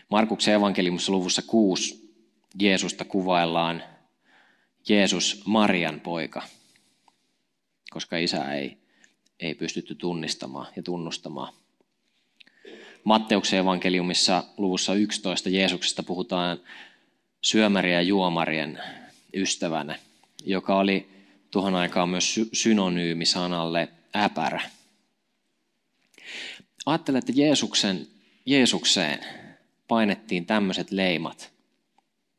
Markuksen 0.09 0.55
evankeliumissa 0.55 1.13
luvussa 1.13 1.43
6 1.43 2.15
Jeesusta 2.61 3.05
kuvaillaan 3.05 3.83
Jeesus 4.89 5.43
Marian 5.47 6.01
poika, 6.01 6.43
koska 7.91 8.17
isä 8.17 8.53
ei, 8.53 8.79
ei 9.41 9.55
pystytty 9.55 9.95
tunnistamaan 9.95 10.73
ja 10.77 10.83
tunnustamaan. 10.83 11.53
Matteuksen 13.05 13.59
evankeliumissa 13.59 14.45
luvussa 14.57 14.95
11 14.95 15.49
Jeesuksesta 15.49 16.03
puhutaan 16.03 16.61
syömärien 17.43 17.95
ja 17.95 18.03
juomarien 18.03 18.81
ystävänä, 19.35 19.99
joka 20.45 20.79
oli 20.79 21.09
tuohon 21.51 21.75
aikaan 21.75 22.09
myös 22.09 22.41
synonyymi 22.53 23.27
sanalle 23.27 23.89
äpärä. 24.17 24.61
Ajattelen, 26.87 27.19
että 27.19 27.33
Jeesuksen, 27.35 28.07
Jeesukseen 28.47 29.19
painettiin 29.89 30.47
tämmöiset 30.47 30.91
leimat, 30.91 31.53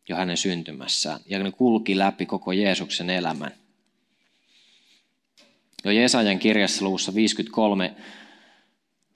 jo 0.09 0.15
hänen 0.15 0.37
syntymässään. 0.37 1.19
Ja 1.25 1.43
ne 1.43 1.51
kulki 1.51 1.97
läpi 1.97 2.25
koko 2.25 2.51
Jeesuksen 2.51 3.09
elämän. 3.09 3.51
Jo 5.85 5.91
Jesajan 5.91 6.39
kirjassa 6.39 6.85
luvussa 6.85 7.15
53 7.15 7.95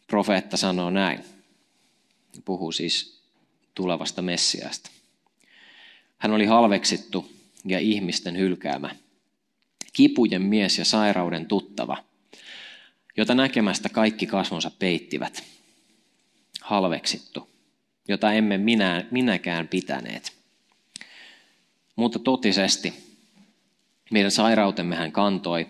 profeetta 0.08 0.58
sanoo 0.58 0.90
näin. 0.90 1.24
Puhuu 2.46 2.72
siis 2.72 3.22
tulevasta 3.76 4.22
Messiasta. 4.22 4.92
Hän 6.18 6.32
oli 6.32 6.46
halveksittu 6.46 7.35
ja 7.66 7.80
ihmisten 7.80 8.38
hylkäämä. 8.38 8.96
Kipujen 9.94 10.42
mies 10.42 10.78
ja 10.78 10.86
sairauden 10.86 11.46
tuttava, 11.46 11.98
jota 13.18 13.36
näkemästä 13.36 13.90
kaikki 13.90 14.26
kasvonsa 14.26 14.72
peittivät. 14.80 15.44
Halveksittu, 16.62 17.50
jota 18.08 18.34
emme 18.34 18.58
minä, 18.58 19.06
minäkään 19.12 19.68
pitäneet. 19.68 20.34
Mutta 21.96 22.20
totisesti 22.20 22.94
meidän 24.12 24.32
sairautemme 24.32 24.96
hän 24.96 25.12
kantoi, 25.12 25.68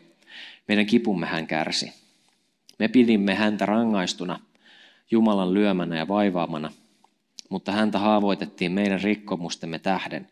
meidän 0.68 0.86
kipumme 0.86 1.26
hän 1.26 1.48
kärsi. 1.48 1.94
Me 2.80 2.88
pidimme 2.88 3.36
häntä 3.36 3.66
rangaistuna, 3.66 4.40
Jumalan 5.12 5.54
lyömänä 5.54 5.98
ja 5.98 6.08
vaivaamana, 6.08 6.72
mutta 7.50 7.72
häntä 7.72 8.00
haavoitettiin 8.00 8.72
meidän 8.72 9.02
rikkomustemme 9.02 9.80
tähden, 9.80 10.30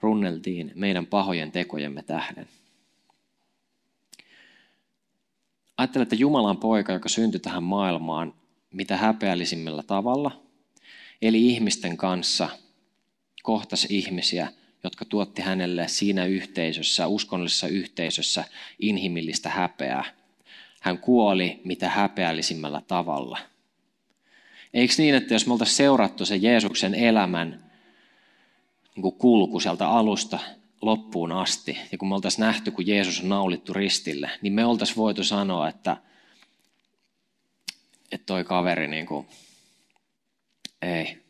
runneltiin 0.00 0.72
meidän 0.74 1.06
pahojen 1.06 1.52
tekojemme 1.52 2.02
tähden. 2.02 2.48
Ajattelen, 5.76 6.02
että 6.02 6.14
Jumalan 6.14 6.56
poika, 6.56 6.92
joka 6.92 7.08
syntyi 7.08 7.40
tähän 7.40 7.62
maailmaan 7.62 8.34
mitä 8.70 8.96
häpeällisimmällä 8.96 9.82
tavalla, 9.82 10.42
eli 11.22 11.46
ihmisten 11.46 11.96
kanssa, 11.96 12.48
kohtasi 13.42 13.86
ihmisiä 13.90 14.48
jotka 14.84 15.04
tuotti 15.04 15.42
hänelle 15.42 15.88
siinä 15.88 16.24
yhteisössä, 16.24 17.06
uskonnollisessa 17.06 17.68
yhteisössä 17.68 18.44
inhimillistä 18.78 19.48
häpeää. 19.48 20.04
Hän 20.80 20.98
kuoli 20.98 21.60
mitä 21.64 21.88
häpeällisimmällä 21.88 22.82
tavalla. 22.88 23.38
Eikö 24.74 24.94
niin, 24.98 25.14
että 25.14 25.34
jos 25.34 25.46
me 25.46 25.52
oltaisiin 25.52 25.76
seurattu 25.76 26.24
se 26.24 26.36
Jeesuksen 26.36 26.94
elämän 26.94 27.69
niin 28.94 29.02
kuin 29.02 29.14
kulku 29.14 29.60
sieltä 29.60 29.88
alusta 29.88 30.38
loppuun 30.82 31.32
asti, 31.32 31.78
ja 31.92 31.98
kun 31.98 32.08
me 32.08 32.14
oltaisiin 32.14 32.40
nähty, 32.46 32.70
kun 32.70 32.86
Jeesus 32.86 33.20
on 33.20 33.28
naulittu 33.28 33.72
ristille, 33.72 34.30
niin 34.42 34.52
me 34.52 34.64
oltaisiin 34.64 34.96
voitu 34.96 35.24
sanoa, 35.24 35.68
että, 35.68 35.96
että 38.12 38.26
toi 38.26 38.44
kaveri, 38.44 38.88
niin 38.88 39.06
kuin, 39.06 39.26
ei, 40.82 41.22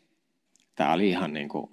tämä 0.75 0.93
oli 0.93 1.09
ihan, 1.09 1.33
niin 1.33 1.49
kuin, 1.49 1.71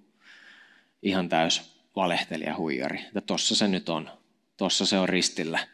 ihan 1.02 1.28
täys 1.28 1.78
valehtelija 1.97 2.57
huijari. 2.57 3.00
Että 3.00 3.21
tossa 3.21 3.57
se 3.57 3.68
nyt 3.68 3.88
on, 3.88 4.11
tossa 4.57 4.87
se 4.87 4.99
on 4.99 5.09
ristillä, 5.09 5.66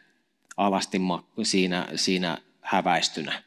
alasti 0.57 0.99
siinä, 1.43 1.87
siinä 1.95 2.37
häväistynä. 2.61 3.43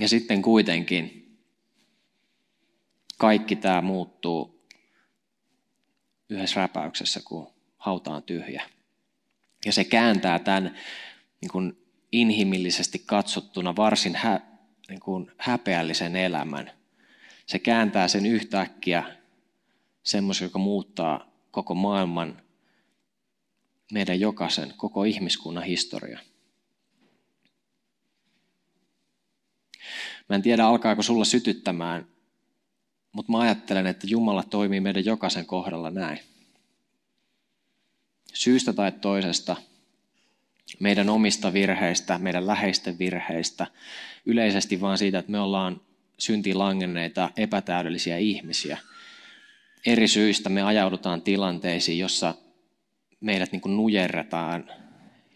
Ja 0.00 0.08
sitten 0.08 0.42
kuitenkin 0.42 1.29
kaikki 3.20 3.56
tämä 3.56 3.80
muuttuu 3.80 4.64
yhdessä 6.28 6.60
räpäyksessä, 6.60 7.20
kun 7.24 7.52
hauta 7.76 8.10
on 8.10 8.22
tyhjä. 8.22 8.62
Ja 9.66 9.72
se 9.72 9.84
kääntää 9.84 10.38
tämän 10.38 10.78
niin 11.40 11.50
kuin 11.50 11.86
inhimillisesti 12.12 13.02
katsottuna 13.06 13.76
varsin 13.76 14.14
hä, 14.16 14.40
niin 14.88 15.00
kuin 15.00 15.32
häpeällisen 15.38 16.16
elämän. 16.16 16.70
Se 17.46 17.58
kääntää 17.58 18.08
sen 18.08 18.26
yhtäkkiä 18.26 19.04
semmoisen, 20.02 20.46
joka 20.46 20.58
muuttaa 20.58 21.32
koko 21.50 21.74
maailman, 21.74 22.42
meidän 23.92 24.20
jokaisen, 24.20 24.74
koko 24.76 25.04
ihmiskunnan 25.04 25.64
historia. 25.64 26.20
Mä 30.28 30.36
en 30.36 30.42
tiedä, 30.42 30.66
alkaako 30.66 31.02
sulla 31.02 31.24
sytyttämään, 31.24 32.06
mutta 33.12 33.32
mä 33.32 33.38
ajattelen, 33.38 33.86
että 33.86 34.06
Jumala 34.10 34.42
toimii 34.42 34.80
meidän 34.80 35.04
jokaisen 35.04 35.46
kohdalla 35.46 35.90
näin. 35.90 36.18
Syystä 38.32 38.72
tai 38.72 38.92
toisesta, 38.92 39.56
meidän 40.80 41.08
omista 41.08 41.52
virheistä, 41.52 42.18
meidän 42.18 42.46
läheisten 42.46 42.98
virheistä, 42.98 43.66
yleisesti 44.26 44.80
vaan 44.80 44.98
siitä, 44.98 45.18
että 45.18 45.32
me 45.32 45.40
ollaan 45.40 45.80
syntiin 46.18 46.58
langenneita 46.58 47.30
epätäydellisiä 47.36 48.18
ihmisiä. 48.18 48.78
Eri 49.86 50.08
syistä 50.08 50.48
me 50.48 50.62
ajaudutaan 50.62 51.22
tilanteisiin, 51.22 51.98
jossa 51.98 52.34
meidät 53.20 53.52
niin 53.52 53.60
kuin 53.60 53.76
nujerretaan 53.76 54.70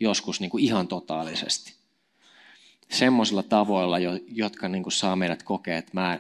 joskus 0.01 0.41
niin 0.41 0.51
kuin 0.51 0.65
ihan 0.65 0.89
totaalisesti 0.89 1.75
semmoisilla 2.91 3.43
tavoilla, 3.43 3.99
jotka 4.29 4.69
niin 4.69 4.83
kuin 4.83 4.93
saa 4.93 5.17
meidät 5.17 5.43
kokea, 5.43 5.79
että 5.79 5.91
mä, 5.95 6.19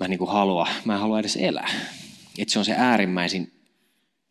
mä 0.00 0.08
niin 0.08 0.18
kuin 0.18 0.30
halua, 0.30 0.68
mä 0.84 0.94
en 0.94 1.00
halua 1.00 1.20
edes 1.20 1.36
elää. 1.36 1.70
Että 2.38 2.52
se 2.52 2.58
on 2.58 2.64
se 2.64 2.74
äärimmäisin 2.76 3.52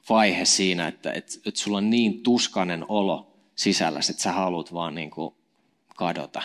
vaihe 0.10 0.46
siinä, 0.46 0.88
että, 0.88 1.14
että, 1.14 1.34
että 1.46 1.60
sulla 1.60 1.78
on 1.78 1.90
niin 1.90 2.24
tuskanen 2.24 2.86
olo 2.88 3.38
sisällä, 3.56 4.00
että 4.10 4.24
sä 4.24 4.32
haluat 4.32 4.74
vaan 4.74 4.96
niin 4.96 5.10
kuin 5.10 5.36
kadota. 5.96 6.42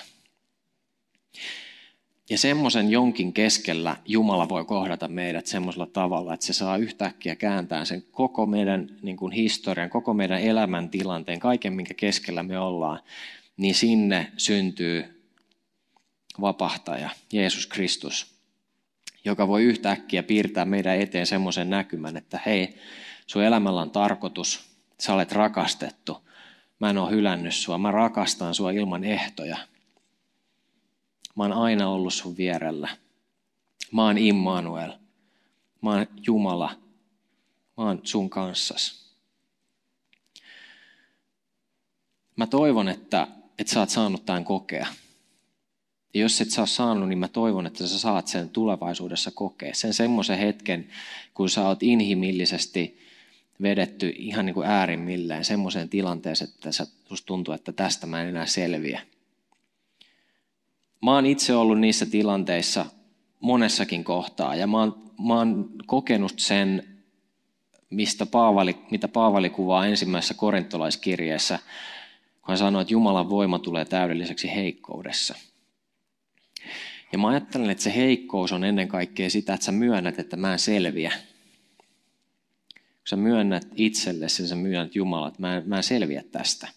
Ja 2.31 2.39
semmoisen 2.39 2.91
jonkin 2.91 3.33
keskellä 3.33 3.97
Jumala 4.07 4.49
voi 4.49 4.65
kohdata 4.65 5.09
meidät 5.09 5.47
semmoisella 5.47 5.87
tavalla, 5.87 6.35
että 6.35 6.47
se 6.47 6.53
saa 6.53 6.77
yhtäkkiä 6.77 7.37
kääntää 7.37 7.85
sen 7.85 8.03
koko 8.03 8.47
meidän 8.47 8.91
niin 9.03 9.17
kuin 9.17 9.33
historian, 9.33 9.91
koko 9.91 10.15
meidän 10.15 10.41
elämäntilanteen, 10.41 11.41
kaiken 11.41 11.73
minkä 11.73 11.95
keskellä 11.95 12.43
me 12.43 12.59
ollaan, 12.59 13.01
niin 13.57 13.75
sinne 13.75 14.33
syntyy 14.37 15.27
vapahtaja, 16.41 17.11
Jeesus 17.33 17.67
Kristus, 17.67 18.34
joka 19.25 19.49
voi 19.49 19.63
yhtäkkiä 19.63 20.23
piirtää 20.23 20.65
meidän 20.65 21.01
eteen 21.01 21.27
semmoisen 21.27 21.71
näkymän, 21.71 22.17
että 22.17 22.41
hei, 22.47 22.79
sun 23.27 23.43
elämällä 23.43 23.81
on 23.81 23.91
tarkoitus, 23.91 24.77
sä 25.01 25.15
olet 25.15 25.33
rakastettu, 25.33 26.29
mä 26.79 26.91
en 26.91 26.99
ole 26.99 27.11
hylännyt 27.11 27.55
sua, 27.55 27.79
mä 27.79 27.91
rakastan 27.91 28.55
sua 28.55 28.71
ilman 28.71 29.05
ehtoja. 29.05 29.57
Mä 31.37 31.43
oon 31.43 31.53
aina 31.53 31.89
ollut 31.89 32.15
sun 32.15 32.37
vierellä. 32.37 32.89
Mä 33.93 34.05
oon 34.05 34.19
Immanuel. 34.19 34.93
Mä 35.83 35.91
oon 35.91 36.07
Jumala. 36.27 36.71
Mä 37.77 37.85
oon 37.85 38.01
sun 38.05 38.31
kanssas. 38.31 39.15
Mä 42.37 42.47
toivon, 42.47 42.89
että 42.89 43.27
että 43.59 43.73
sä 43.73 43.81
oot 43.81 43.91
saanut 43.91 44.27
tämän 44.27 44.45
kokea. 44.45 44.87
Ja 46.15 46.21
jos 46.21 46.41
et 46.41 46.49
ole 46.59 46.67
saanut, 46.67 47.09
niin 47.09 47.19
mä 47.19 47.29
toivon, 47.29 47.67
että 47.67 47.87
sä 47.87 47.99
saat 47.99 48.27
sen 48.27 48.49
tulevaisuudessa 48.49 49.31
kokea. 49.31 49.75
Sen 49.75 49.95
semmoisen 49.95 50.39
hetken, 50.39 50.89
kun 51.35 51.51
sä 51.51 51.69
oot 51.69 51.83
inhimillisesti 51.83 52.99
vedetty 53.63 54.13
ihan 54.17 54.47
niin 54.47 54.55
kuin 54.55 54.67
äärimmilleen 54.67 55.45
semmoiseen 55.45 55.89
tilanteeseen, 55.89 56.51
että 56.55 56.73
sä, 56.73 56.87
susta 57.09 57.27
tuntuu, 57.27 57.55
että 57.55 57.73
tästä 57.73 58.07
mä 58.07 58.23
en 58.23 58.29
enää 58.29 58.47
selviä. 58.47 59.01
Mä 61.03 61.15
oon 61.15 61.27
itse 61.27 61.55
ollut 61.55 61.81
niissä 61.81 62.07
tilanteissa 62.07 62.87
monessakin 63.41 64.05
kohtaa 64.05 64.55
ja 64.55 64.67
mä 64.67 64.79
oon, 64.79 65.13
mä 65.27 65.35
oon 65.35 65.71
kokenut 65.87 66.35
sen, 66.37 66.89
mistä 67.91 68.27
Paavali, 68.27 68.77
mitä 68.91 69.09
Paavali 69.09 69.51
kuvaa 69.51 69.87
ensimmäisessä 69.87 70.35
korintolaiskirjeessä, 70.35 71.59
kun 72.43 72.49
hän 72.49 72.59
sanoi, 72.59 72.83
että 72.83 72.93
Jumalan 72.93 73.31
voima 73.31 73.59
tulee 73.59 73.85
täydelliseksi 73.85 74.55
heikkoudessa. 74.55 75.35
Ja 77.15 77.19
mä 77.19 77.29
ajattelen, 77.29 77.71
että 77.71 77.85
se 77.85 77.95
heikkous 77.97 78.53
on 78.53 78.65
ennen 78.65 78.89
kaikkea 78.89 79.31
sitä, 79.31 79.55
että 79.55 79.67
sä 79.67 79.73
myönnät, 79.73 80.19
että 80.19 80.37
mä 80.37 80.53
en 80.53 80.59
selviä. 80.59 81.13
Kun 82.75 83.09
sä 83.09 83.17
myönnät 83.17 83.69
itsellesi 83.77 84.43
ja 84.43 84.49
sä 84.49 84.57
myönnät 84.57 84.95
Jumala, 84.95 85.29
että 85.29 85.41
mä 85.41 85.57
en, 85.57 85.63
mä 85.67 85.77
en 85.77 85.83
selviä 85.83 86.25
tästä. 86.33 86.69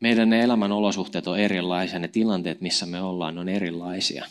Meidän 0.00 0.30
ne 0.30 0.42
elämän 0.42 0.72
olosuhteet 0.72 1.26
on 1.26 1.38
erilaisia, 1.38 1.98
ne 1.98 2.08
tilanteet, 2.08 2.60
missä 2.60 2.86
me 2.86 3.02
ollaan, 3.02 3.38
on 3.38 3.48
erilaisia. 3.48 4.24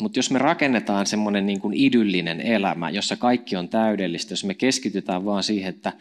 Mutta 0.00 0.18
jos 0.18 0.30
me 0.30 0.38
rakennetaan 0.38 1.06
semmoinen 1.06 1.46
niin 1.46 1.60
kuin 1.60 1.74
idyllinen 1.74 2.40
elämä, 2.40 2.90
jossa 2.90 3.16
kaikki 3.16 3.56
on 3.56 3.68
täydellistä, 3.68 4.32
jos 4.32 4.44
me 4.44 4.54
keskitytään 4.54 5.24
vaan 5.24 5.42
siihen, 5.42 5.68
että 5.68 5.92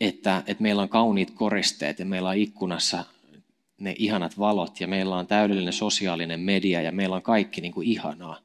että, 0.00 0.42
että 0.46 0.62
meillä 0.62 0.82
on 0.82 0.88
kauniit 0.88 1.30
koristeet 1.30 1.98
ja 1.98 2.04
meillä 2.04 2.28
on 2.28 2.36
ikkunassa 2.36 3.04
ne 3.82 3.94
ihanat 3.98 4.38
valot 4.38 4.80
ja 4.80 4.88
meillä 4.88 5.16
on 5.16 5.26
täydellinen 5.26 5.72
sosiaalinen 5.72 6.40
media 6.40 6.82
ja 6.82 6.92
meillä 6.92 7.16
on 7.16 7.22
kaikki 7.22 7.60
niin 7.60 7.72
kuin 7.72 7.88
ihanaa. 7.88 8.38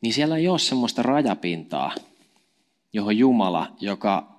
Niin 0.00 0.12
siellä 0.12 0.36
ei 0.36 0.48
ole 0.48 0.58
semmoista 0.58 1.02
rajapintaa, 1.02 1.94
johon 2.92 3.18
Jumala, 3.18 3.72
joka 3.80 4.36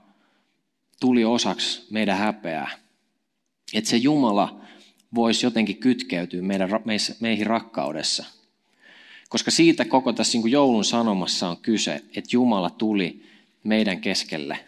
tuli 0.99 1.25
osaksi 1.25 1.87
meidän 1.89 2.17
häpeää, 2.17 2.71
että 3.73 3.89
se 3.89 3.97
Jumala 3.97 4.61
voisi 5.15 5.45
jotenkin 5.45 5.77
kytkeytyä 5.77 6.41
meidän, 6.41 6.69
meihin 7.19 7.47
rakkaudessa. 7.47 8.25
Koska 9.29 9.51
siitä 9.51 9.85
koko 9.85 10.13
tässä 10.13 10.37
niin 10.37 10.51
joulun 10.51 10.85
sanomassa 10.85 11.49
on 11.49 11.57
kyse, 11.57 11.95
että 11.95 12.29
Jumala 12.31 12.69
tuli 12.69 13.25
meidän 13.63 14.01
keskelle 14.01 14.59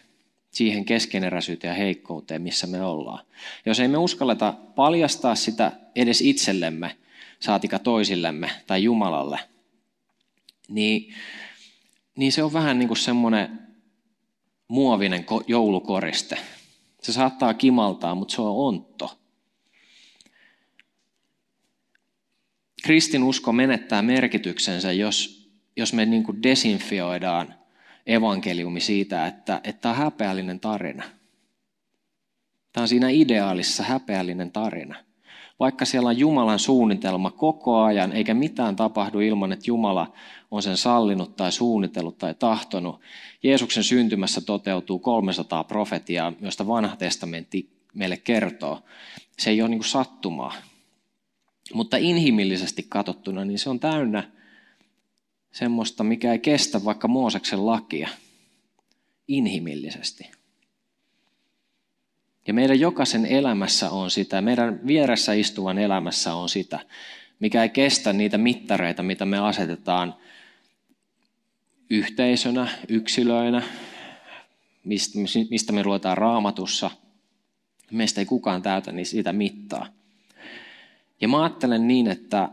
siihen 0.58 0.84
keskeneräisyyteen 0.84 1.70
ja 1.70 1.74
heikkouteen, 1.74 2.42
missä 2.42 2.66
me 2.66 2.82
ollaan. 2.82 3.24
Jos 3.66 3.80
ei 3.80 3.88
me 3.88 3.98
uskalleta 3.98 4.52
paljastaa 4.74 5.34
sitä 5.34 5.72
edes 5.94 6.20
itsellemme, 6.20 6.96
saatika 7.40 7.78
toisillemme 7.78 8.50
tai 8.66 8.82
Jumalalle, 8.82 9.40
niin, 10.68 11.14
niin 12.16 12.32
se 12.32 12.42
on 12.42 12.52
vähän 12.52 12.78
niin 12.78 12.88
kuin 12.88 12.98
semmoinen 12.98 13.58
muovinen 14.68 15.26
joulukoriste. 15.46 16.38
Se 17.02 17.12
saattaa 17.12 17.54
kimaltaa, 17.54 18.14
mutta 18.14 18.34
se 18.34 18.42
on 18.42 18.56
ontto. 18.56 19.18
Kristinusko 22.82 23.52
menettää 23.52 24.02
merkityksensä, 24.02 24.92
jos, 24.92 25.50
jos 25.76 25.92
me 25.92 26.06
niin 26.06 26.24
kuin 26.24 26.42
desinfioidaan 26.42 27.54
evankeliumi 28.06 28.80
siitä, 28.80 29.26
että, 29.26 29.60
että 29.64 29.82
tämä 29.82 29.92
on 29.92 29.98
häpeällinen 29.98 30.60
tarina. 30.60 31.04
Tämä 32.72 32.82
on 32.82 32.88
siinä 32.88 33.08
ideaalissa 33.08 33.82
häpeällinen 33.82 34.52
tarina. 34.52 34.96
Vaikka 35.60 35.84
siellä 35.84 36.08
on 36.08 36.18
Jumalan 36.18 36.58
suunnitelma 36.58 37.30
koko 37.30 37.82
ajan, 37.82 38.12
eikä 38.12 38.34
mitään 38.34 38.76
tapahdu 38.76 39.20
ilman, 39.20 39.52
että 39.52 39.64
Jumala 39.68 40.12
on 40.50 40.62
sen 40.62 40.76
sallinut 40.76 41.36
tai 41.36 41.52
suunnitellut 41.52 42.18
tai 42.18 42.34
tahtonut. 42.34 43.00
Jeesuksen 43.42 43.84
syntymässä 43.84 44.40
toteutuu 44.40 44.98
300 44.98 45.64
profetiaa, 45.64 46.32
joista 46.40 46.66
vanha 46.66 46.96
testamentti 46.96 47.70
meille 47.94 48.16
kertoo. 48.16 48.82
Se 49.38 49.50
ei 49.50 49.62
ole 49.62 49.68
niin 49.70 49.84
sattumaa. 49.84 50.54
Mutta 51.74 51.96
inhimillisesti 51.96 52.86
katsottuna, 52.88 53.44
niin 53.44 53.58
se 53.58 53.70
on 53.70 53.80
täynnä 53.80 54.37
semmoista, 55.52 56.04
mikä 56.04 56.32
ei 56.32 56.38
kestä 56.38 56.84
vaikka 56.84 57.08
Mooseksen 57.08 57.66
lakia 57.66 58.08
inhimillisesti. 59.28 60.30
Ja 62.46 62.54
meidän 62.54 62.80
jokaisen 62.80 63.26
elämässä 63.26 63.90
on 63.90 64.10
sitä, 64.10 64.40
meidän 64.40 64.80
vieressä 64.86 65.32
istuvan 65.32 65.78
elämässä 65.78 66.34
on 66.34 66.48
sitä, 66.48 66.80
mikä 67.40 67.62
ei 67.62 67.68
kestä 67.68 68.12
niitä 68.12 68.38
mittareita, 68.38 69.02
mitä 69.02 69.24
me 69.24 69.38
asetetaan 69.38 70.14
yhteisönä, 71.90 72.68
yksilöinä, 72.88 73.62
mistä 75.50 75.72
me 75.72 75.84
luetaan 75.84 76.18
raamatussa. 76.18 76.90
Meistä 77.90 78.20
ei 78.20 78.24
kukaan 78.24 78.62
täytä 78.62 78.92
niin 78.92 79.06
sitä 79.06 79.32
mittaa. 79.32 79.86
Ja 81.20 81.28
mä 81.28 81.42
ajattelen 81.42 81.88
niin, 81.88 82.06
että 82.06 82.48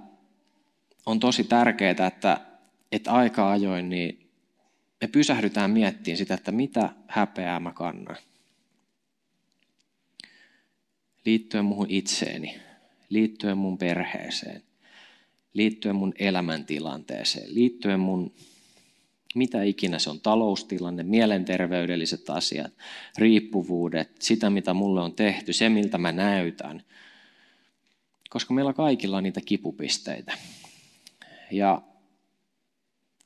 on 1.05 1.19
tosi 1.19 1.43
tärkeää, 1.43 2.08
että, 2.08 2.41
että 2.95 3.12
aika 3.12 3.51
ajoin 3.51 3.89
niin 3.89 4.29
me 5.01 5.08
pysähdytään 5.08 5.71
miettimään 5.71 6.17
sitä, 6.17 6.34
että 6.34 6.51
mitä 6.51 6.89
häpeää 7.08 7.60
mä 7.60 7.71
kannan. 7.71 8.17
Liittyen 11.25 11.65
muuhun 11.65 11.89
itseeni, 11.89 12.60
liittyen 13.10 13.58
mun 13.58 13.77
perheeseen, 13.77 14.63
liittyen 15.53 15.95
mun 15.95 16.13
elämäntilanteeseen, 16.19 17.55
liittyen 17.55 17.99
mun 17.99 18.34
mitä 19.36 19.63
ikinä 19.63 19.99
se 19.99 20.10
on, 20.10 20.21
taloustilanne, 20.21 21.03
mielenterveydelliset 21.03 22.29
asiat, 22.29 22.73
riippuvuudet, 23.17 24.21
sitä 24.21 24.49
mitä 24.49 24.73
mulle 24.73 25.01
on 25.01 25.13
tehty, 25.13 25.53
se 25.53 25.69
miltä 25.69 25.97
mä 25.97 26.12
näytän. 26.12 26.84
Koska 28.29 28.53
meillä 28.53 28.73
kaikilla 28.73 29.17
on 29.17 29.23
niitä 29.23 29.41
kipupisteitä. 29.45 30.34
Ja 31.51 31.81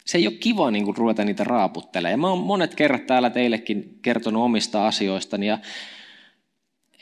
se 0.10 0.18
ei 0.18 0.28
ole 0.28 0.36
kiva 0.36 0.72
niin 0.72 0.86
kuin 0.86 0.98
ruveta 0.98 1.26
niitä 1.26 1.44
raaputtelemaan. 1.44 2.20
Mä 2.20 2.30
oon 2.30 2.40
monet 2.40 2.76
kerrat 2.76 3.06
täällä 3.06 3.30
teillekin 3.30 4.00
kertonut 4.02 4.44
omista 4.44 4.88
asioistani 4.88 5.48
ja 5.48 5.58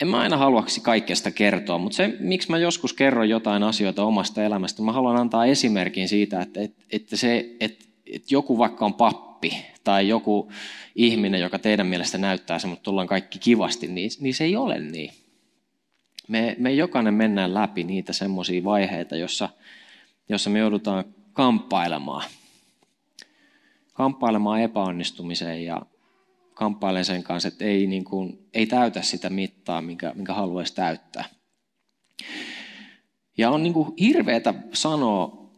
en 0.02 0.08
mä 0.08 0.20
aina 0.20 0.38
haluaksi 0.38 0.82
kaikkesta 0.82 1.32
kertoa, 1.32 1.78
mutta 1.78 1.96
se, 1.96 2.16
miksi 2.20 2.50
mä 2.50 2.58
joskus 2.58 2.94
kerron 2.94 3.30
jotain 3.30 3.64
asioita 3.64 4.04
omasta 4.04 4.44
elämästä, 4.44 4.82
mä 4.82 4.92
haluan 4.92 5.18
antaa 5.18 5.46
esimerkin 5.46 6.08
siitä, 6.08 6.42
että, 6.42 6.62
että, 6.62 6.84
että, 6.92 7.18
se, 7.18 7.56
että, 7.60 7.86
että 8.14 8.28
joku 8.32 8.58
vaikka 8.58 8.86
on 8.86 8.94
pappi 8.94 9.66
tai 9.84 10.08
joku 10.08 10.52
ihminen, 10.96 11.42
joka 11.42 11.60
teidän 11.60 11.88
mielestä 11.88 12.18
näyttää 12.18 12.60
semmoista, 12.60 12.84
tullaan 12.84 13.08
kaikki 13.08 13.40
kivasti, 13.40 13.88
niin, 13.88 14.12
niin 14.20 14.34
se 14.34 14.44
ei 14.44 14.56
ole 14.56 14.80
niin. 14.80 15.12
Me, 16.28 16.56
me 16.60 16.74
jokainen 16.74 17.14
mennään 17.14 17.54
läpi 17.54 17.84
niitä 17.84 18.14
semmoisia 18.14 18.64
vaiheita, 18.64 19.16
jossa, 19.16 19.50
jossa 20.30 20.50
me 20.50 20.60
joudutaan 20.60 21.06
kamppailemaan. 21.34 22.24
Kamppailemaan 23.98 24.62
epäonnistumiseen 24.62 25.66
ja 25.66 25.82
kamppailen 26.54 27.06
sen 27.06 27.24
kanssa, 27.24 27.48
että 27.48 27.66
ei, 27.66 27.88
niin 27.88 28.04
kuin, 28.04 28.48
ei 28.54 28.66
täytä 28.66 29.02
sitä 29.02 29.30
mittaa, 29.30 29.82
minkä, 29.82 30.12
minkä 30.16 30.34
haluaisi 30.34 30.76
täyttää. 30.76 31.26
Ja 33.38 33.52
on 33.52 33.64
niin 33.64 33.74
kuin 33.74 33.94
hirveätä 34.00 34.54
sanoa, 34.74 35.50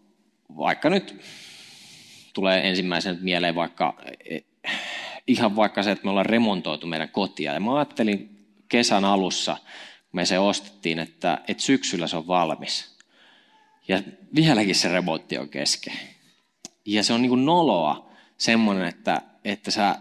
vaikka 0.58 0.89
nyt 0.89 1.21
tulee 2.34 2.69
ensimmäisen 2.69 3.17
mieleen 3.21 3.56
vaikka 3.56 3.97
ihan 5.28 5.56
vaikka 5.56 5.84
se, 5.84 5.91
että 5.91 6.04
me 6.04 6.10
ollaan 6.10 6.25
remontoitu 6.25 6.88
meidän 6.88 7.10
kotia. 7.10 7.54
Ja 7.54 7.60
mä 7.60 7.75
ajattelin 7.75 8.47
kesän 8.67 9.06
alussa, 9.06 9.58
kun 10.12 10.12
me 10.12 10.25
se 10.25 10.39
ostettiin, 10.39 10.99
että, 10.99 11.41
että 11.47 11.63
syksyllä 11.63 12.08
se 12.08 12.17
on 12.17 12.28
valmis. 12.28 12.97
Ja 13.88 14.02
vieläkin 14.36 14.75
se 14.75 14.89
remontti 14.89 15.38
on 15.38 15.49
kesken. 15.49 15.93
Ja 16.86 17.04
se 17.04 17.13
on 17.13 17.21
niin 17.21 17.30
kuin 17.30 17.45
noloa 17.45 18.09
semmoinen, 18.39 18.88
että, 18.88 19.21
että 19.43 19.71
sä 19.71 19.95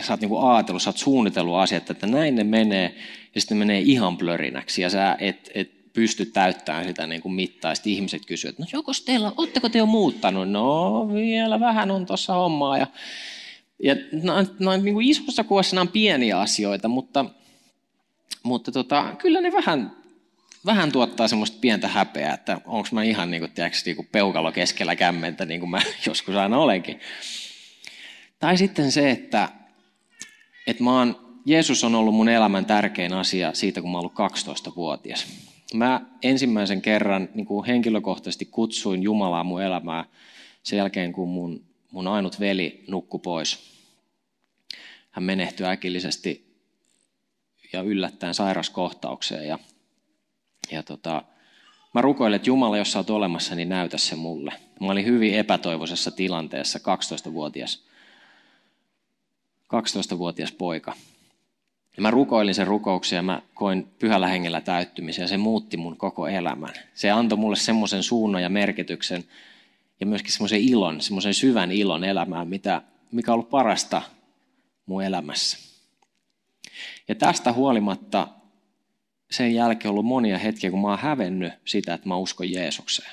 sä 0.00 0.12
oot 0.12 0.20
niinku 0.20 0.38
ajatellut, 0.38 0.82
sä 0.82 0.90
oot 0.90 0.96
suunnitellut 0.96 1.56
asiat, 1.56 1.90
että 1.90 2.06
näin 2.06 2.34
ne 2.34 2.44
menee, 2.44 2.94
ja 3.34 3.40
sitten 3.40 3.56
menee 3.56 3.80
ihan 3.80 4.16
plörinäksi, 4.16 4.82
ja 4.82 4.90
sä 4.90 5.16
et, 5.20 5.50
et 5.54 5.92
pysty 5.92 6.26
täyttämään 6.26 6.84
sitä 6.84 7.06
niin 7.06 7.22
kuin 7.22 7.34
mittaa. 7.34 7.74
Sitten 7.74 7.92
ihmiset 7.92 8.26
kysyvät, 8.26 8.52
että 8.52 8.62
no 8.62 8.68
joko 8.72 8.92
teillä, 9.04 9.32
ootteko 9.36 9.68
te 9.68 9.78
jo 9.78 9.86
muuttanut? 9.86 10.50
No 10.50 11.08
vielä 11.14 11.60
vähän 11.60 11.90
on 11.90 12.06
tuossa 12.06 12.34
hommaa. 12.34 12.78
Ja, 12.78 12.86
ja 13.82 13.96
nämä 14.12 14.36
on 14.72 14.84
niin 14.84 14.94
kuin 14.94 15.08
isossa 15.08 15.44
kuvassa 15.44 15.76
nämä 15.76 15.82
on 15.82 15.88
pieniä 15.88 16.40
asioita, 16.40 16.88
mutta, 16.88 17.24
mutta 18.42 18.72
tota, 18.72 19.14
kyllä 19.18 19.40
ne 19.40 19.52
vähän, 19.52 19.96
vähän 20.66 20.92
tuottaa 20.92 21.28
semmoista 21.28 21.58
pientä 21.60 21.88
häpeää, 21.88 22.34
että 22.34 22.60
onko 22.64 22.88
mä 22.92 23.02
ihan 23.02 23.30
niin 23.30 23.40
kuin, 23.40 23.52
tiedätkö, 23.52 23.78
niin 23.84 23.96
kuin 23.96 24.08
peukalo 24.12 24.52
keskellä 24.52 24.96
kämmentä, 24.96 25.44
niin 25.44 25.60
kuin 25.60 25.70
mä 25.70 25.82
joskus 26.06 26.34
aina 26.34 26.58
olenkin. 26.58 27.00
Tai 28.38 28.56
sitten 28.56 28.92
se, 28.92 29.10
että 29.10 29.48
että 30.66 30.84
mä 30.84 30.98
oon, 30.98 31.40
Jeesus 31.46 31.84
on 31.84 31.94
ollut 31.94 32.14
mun 32.14 32.28
elämän 32.28 32.66
tärkein 32.66 33.12
asia 33.12 33.54
siitä, 33.54 33.80
kun 33.80 33.90
mä 33.90 33.98
oon 33.98 34.10
ollut 34.18 34.68
12-vuotias. 34.70 35.26
Mä 35.74 36.00
ensimmäisen 36.22 36.82
kerran 36.82 37.28
niin 37.34 37.46
kuin 37.46 37.66
henkilökohtaisesti 37.66 38.44
kutsuin 38.44 39.02
Jumalaa 39.02 39.44
mun 39.44 39.62
elämää 39.62 40.04
sen 40.62 40.76
jälkeen, 40.76 41.12
kun 41.12 41.28
mun, 41.28 41.64
mun 41.90 42.08
ainut 42.08 42.40
veli 42.40 42.84
nukkui 42.88 43.20
pois. 43.20 43.58
Hän 45.10 45.24
menehtyi 45.24 45.66
äkillisesti 45.66 46.56
ja 47.72 47.82
yllättäen 47.82 48.34
sairaskohtaukseen. 48.34 49.48
Ja, 49.48 49.58
ja 50.70 50.82
tota, 50.82 51.22
mä 51.94 52.00
rukoilin, 52.00 52.36
että 52.36 52.50
Jumala, 52.50 52.78
jos 52.78 52.92
sä 52.92 52.98
oot 52.98 53.10
olemassa, 53.10 53.54
niin 53.54 53.68
näytä 53.68 53.98
se 53.98 54.16
mulle. 54.16 54.52
Mä 54.80 54.92
olin 54.92 55.06
hyvin 55.06 55.34
epätoivoisessa 55.34 56.10
tilanteessa, 56.10 56.78
12-vuotias 56.78 57.84
12-vuotias 59.74 60.52
poika. 60.52 60.92
Ja 61.96 62.02
mä 62.02 62.10
rukoilin 62.10 62.54
sen 62.54 62.66
rukouksen 62.66 63.16
ja 63.16 63.22
mä 63.22 63.42
koin 63.54 63.88
pyhällä 63.98 64.28
hengellä 64.28 64.60
täyttymisen 64.60 65.22
ja 65.22 65.28
se 65.28 65.36
muutti 65.36 65.76
mun 65.76 65.96
koko 65.96 66.28
elämän. 66.28 66.74
Se 66.94 67.10
antoi 67.10 67.38
mulle 67.38 67.56
semmoisen 67.56 68.02
suunnan 68.02 68.42
ja 68.42 68.48
merkityksen 68.48 69.24
ja 70.00 70.06
myöskin 70.06 70.32
semmoisen 70.32 70.60
ilon, 70.60 71.00
semmoisen 71.00 71.34
syvän 71.34 71.72
ilon 71.72 72.04
elämään, 72.04 72.48
mitä, 72.48 72.82
mikä 73.12 73.32
on 73.32 73.34
ollut 73.34 73.50
parasta 73.50 74.02
mun 74.86 75.04
elämässä. 75.04 75.58
Ja 77.08 77.14
tästä 77.14 77.52
huolimatta 77.52 78.28
sen 79.30 79.54
jälkeen 79.54 79.90
ollut 79.90 80.04
monia 80.04 80.38
hetkiä, 80.38 80.70
kun 80.70 80.80
mä 80.80 80.88
oon 80.88 80.98
hävennyt 80.98 81.52
sitä, 81.64 81.94
että 81.94 82.08
mä 82.08 82.16
uskon 82.16 82.52
Jeesukseen. 82.52 83.10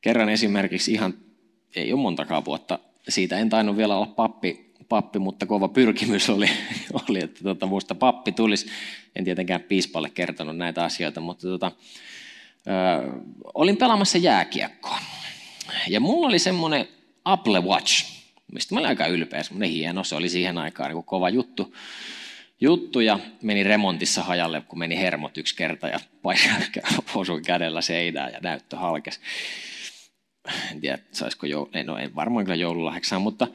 Kerran 0.00 0.28
esimerkiksi 0.28 0.92
ihan, 0.92 1.14
ei 1.76 1.92
ole 1.92 2.00
montakaan 2.00 2.44
vuotta 2.44 2.78
siitä 3.08 3.38
en 3.38 3.48
tainnut 3.48 3.76
vielä 3.76 3.96
olla 3.96 4.06
pappi, 4.06 4.72
pappi 4.88 5.18
mutta 5.18 5.46
kova 5.46 5.68
pyrkimys 5.68 6.30
oli, 6.30 6.50
oli 7.08 7.22
että 7.22 7.42
tota, 7.42 7.66
musta 7.66 7.94
pappi 7.94 8.32
tulisi. 8.32 8.66
En 9.16 9.24
tietenkään 9.24 9.60
piispalle 9.60 10.10
kertonut 10.10 10.56
näitä 10.56 10.84
asioita, 10.84 11.20
mutta 11.20 11.48
tota, 11.48 11.72
ö, 12.66 13.12
olin 13.54 13.76
pelaamassa 13.76 14.18
jääkiekkoa. 14.18 14.98
Ja 15.88 16.00
mulla 16.00 16.26
oli 16.26 16.38
semmoinen 16.38 16.88
Apple 17.24 17.60
Watch, 17.60 18.06
mistä 18.52 18.74
mä 18.74 18.80
olin 18.80 18.88
aika 18.88 19.06
ylpeä, 19.06 19.42
semmoinen 19.42 19.70
hieno, 19.70 20.04
se 20.04 20.14
oli 20.14 20.28
siihen 20.28 20.58
aikaan 20.58 20.90
niin 20.90 21.04
kova 21.04 21.28
juttu. 21.28 21.74
Juttu 22.62 23.00
ja 23.00 23.18
meni 23.42 23.62
remontissa 23.62 24.22
hajalle, 24.22 24.60
kun 24.60 24.78
meni 24.78 24.98
hermot 24.98 25.38
yksi 25.38 25.56
kerta 25.56 25.88
ja 25.88 26.00
osui 27.14 27.42
kädellä 27.42 27.80
seinään 27.80 28.32
ja 28.32 28.38
näyttö 28.42 28.76
halkesi 28.76 29.20
en 30.70 30.80
tiedä, 30.80 30.98
saisiko 31.12 31.46
jo, 31.46 31.68
ei, 31.74 31.84
no 31.84 31.96
en 31.96 32.14
varmaan 32.14 32.44
kyllä 32.44 32.56
joululahjaksi 32.56 33.18
mutta, 33.18 33.48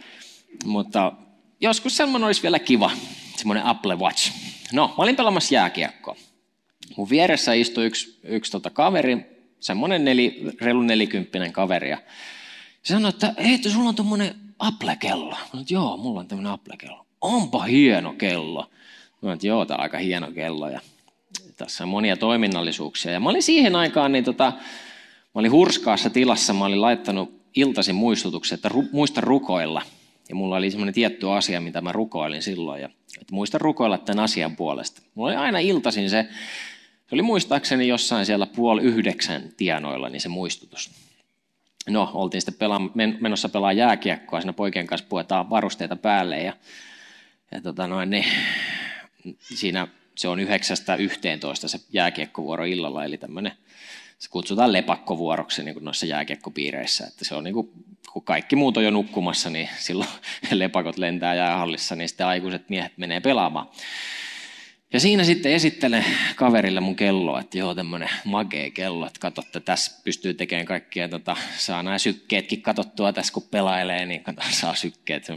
mutta 0.66 1.14
joskus 1.62 1.98
semmoinen 1.98 2.26
olisi 2.26 2.44
vielä 2.44 2.60
kiva, 2.60 2.92
semmoinen 3.36 3.66
Apple 3.66 3.96
Watch. 3.96 4.32
No, 4.74 4.88
mä 4.88 5.04
olin 5.04 5.16
pelaamassa 5.16 5.56
jääkiekkoa. 5.56 6.16
Mun 6.98 7.10
vieressä 7.10 7.54
istui 7.54 7.86
yksi, 7.86 8.20
yksi 8.24 8.52
tota 8.52 8.70
kaveri, 8.70 9.18
semmoinen 9.60 10.06
neli, 10.06 10.44
reilu 10.62 10.82
nelikymppinen 10.82 11.54
kaveri. 11.54 11.90
Ja 11.90 11.98
se 12.84 12.94
sanoi, 12.94 13.10
että 13.10 13.34
hei, 13.44 13.64
sulla 13.64 13.90
on 13.90 13.96
tuommoinen 13.96 14.36
Apple-kello. 14.60 15.30
Mä 15.30 15.48
sanoin, 15.52 15.68
joo, 15.70 15.98
mulla 15.98 16.20
on 16.20 16.28
tämmöinen 16.28 16.52
Apple-kello. 16.52 17.06
Onpa 17.22 17.64
hieno 17.64 18.14
kello. 18.14 18.70
Mä 19.22 19.34
että 19.34 19.48
joo, 19.48 19.66
tämä 19.66 19.76
on 19.76 19.82
aika 19.82 19.98
hieno 19.98 20.32
kello. 20.32 20.70
Ja 20.70 20.80
tässä 21.58 21.84
on 21.84 21.90
monia 21.90 22.18
toiminnallisuuksia. 22.18 23.12
Ja 23.12 23.20
mä 23.20 23.30
olin 23.30 23.44
siihen 23.44 23.76
aikaan, 23.76 24.12
niin 24.12 24.24
tota, 24.24 24.54
Mä 25.38 25.40
olin 25.40 25.52
hurskaassa 25.52 26.10
tilassa, 26.10 26.54
mä 26.54 26.66
olin 26.66 26.82
laittanut 26.82 27.42
iltaisin 27.56 27.96
muistutuksen, 27.96 28.56
että 28.56 28.70
ru, 28.70 28.86
muista 28.92 29.22
rukoilla. 29.22 29.82
Ja 30.30 30.36
mulla 30.36 30.56
oli 30.56 30.72
semmoinen 30.72 30.94
tietty 30.94 31.32
asia, 31.32 31.62
mitä 31.62 31.82
mä 31.82 31.92
rukoilin 31.92 32.42
silloin, 32.42 32.82
ja, 32.82 32.90
että 33.22 33.34
muista 33.36 33.58
rukoilla 33.58 33.98
tämän 33.98 34.24
asian 34.24 34.56
puolesta. 34.56 35.02
Mulla 35.16 35.30
oli 35.30 35.38
aina 35.38 35.60
iltaisin 35.60 36.10
se, 36.10 36.28
se 37.10 37.16
oli 37.16 37.22
muistaakseni 37.22 37.88
jossain 37.88 38.26
siellä 38.26 38.46
puoli 38.46 38.82
yhdeksän 38.82 39.44
tienoilla, 39.58 40.10
niin 40.10 40.22
se 40.22 40.30
muistutus. 40.30 40.92
No, 41.90 42.12
oltiin 42.14 42.42
sitten 42.42 42.60
pelaa, 42.60 42.90
men, 42.94 43.18
menossa 43.22 43.50
pelaa 43.50 43.74
jääkiekkoa, 43.74 44.42
siinä 44.42 44.54
poikien 44.54 44.88
kanssa 44.88 45.08
puetaan 45.10 45.50
varusteita 45.50 45.96
päälle, 45.96 46.38
ja, 46.38 46.54
ja 47.52 47.62
tota 47.62 47.88
noin, 47.88 48.10
niin, 48.10 48.26
siinä 49.40 49.88
se 50.16 50.28
on 50.28 50.40
yhdeksästä 50.40 50.96
yhteentoista 50.96 51.68
se 51.68 51.80
jääkiekkovuoro 51.94 52.66
illalla, 52.66 53.06
eli 53.06 53.18
tämmöinen 53.18 53.52
se 54.20 54.30
kutsutaan 54.30 54.74
lepakkovuoroksi 54.74 55.64
niin 55.64 55.74
kuin 55.74 55.86
noissa 55.86 56.06
jääkiekkopiireissä. 56.06 57.08
Että 57.08 57.26
se 57.26 57.36
on 57.36 57.44
niin 57.44 57.54
kuin, 57.54 57.72
kun 58.14 58.24
kaikki 58.24 58.56
muut 58.56 58.78
on 58.78 58.84
jo 58.84 58.92
nukkumassa, 58.92 59.50
niin 59.50 59.70
silloin 59.78 60.10
lepakot 60.52 60.98
lentää 60.98 61.36
jäähallissa, 61.36 61.96
niin 61.96 62.10
sitten 62.10 62.28
aikuiset 62.28 62.70
miehet 62.70 62.98
menee 62.98 63.20
pelaamaan. 63.20 63.70
Ja 64.94 65.00
siinä 65.00 65.24
sitten 65.24 65.52
esittelen 65.52 66.06
kaverille 66.36 66.80
mun 66.80 66.96
kelloa, 66.96 67.40
että 67.40 67.58
joo, 67.58 67.76
tämmöinen 67.76 68.10
magee 68.26 68.72
kello, 68.72 69.08
että 69.08 69.20
katsotte, 69.20 69.60
tässä 69.60 70.02
pystyy 70.04 70.34
tekemään 70.34 70.66
kaikkia, 70.66 71.10
tota, 71.10 71.38
saa 71.58 71.84
nämä 71.84 71.98
sykkeetkin 71.98 72.62
katsottua 72.62 73.14
tässä, 73.14 73.34
kun 73.34 73.48
pelailee, 73.52 74.06
niin 74.06 74.24
saa 74.52 74.76
sykkeet. 74.76 75.28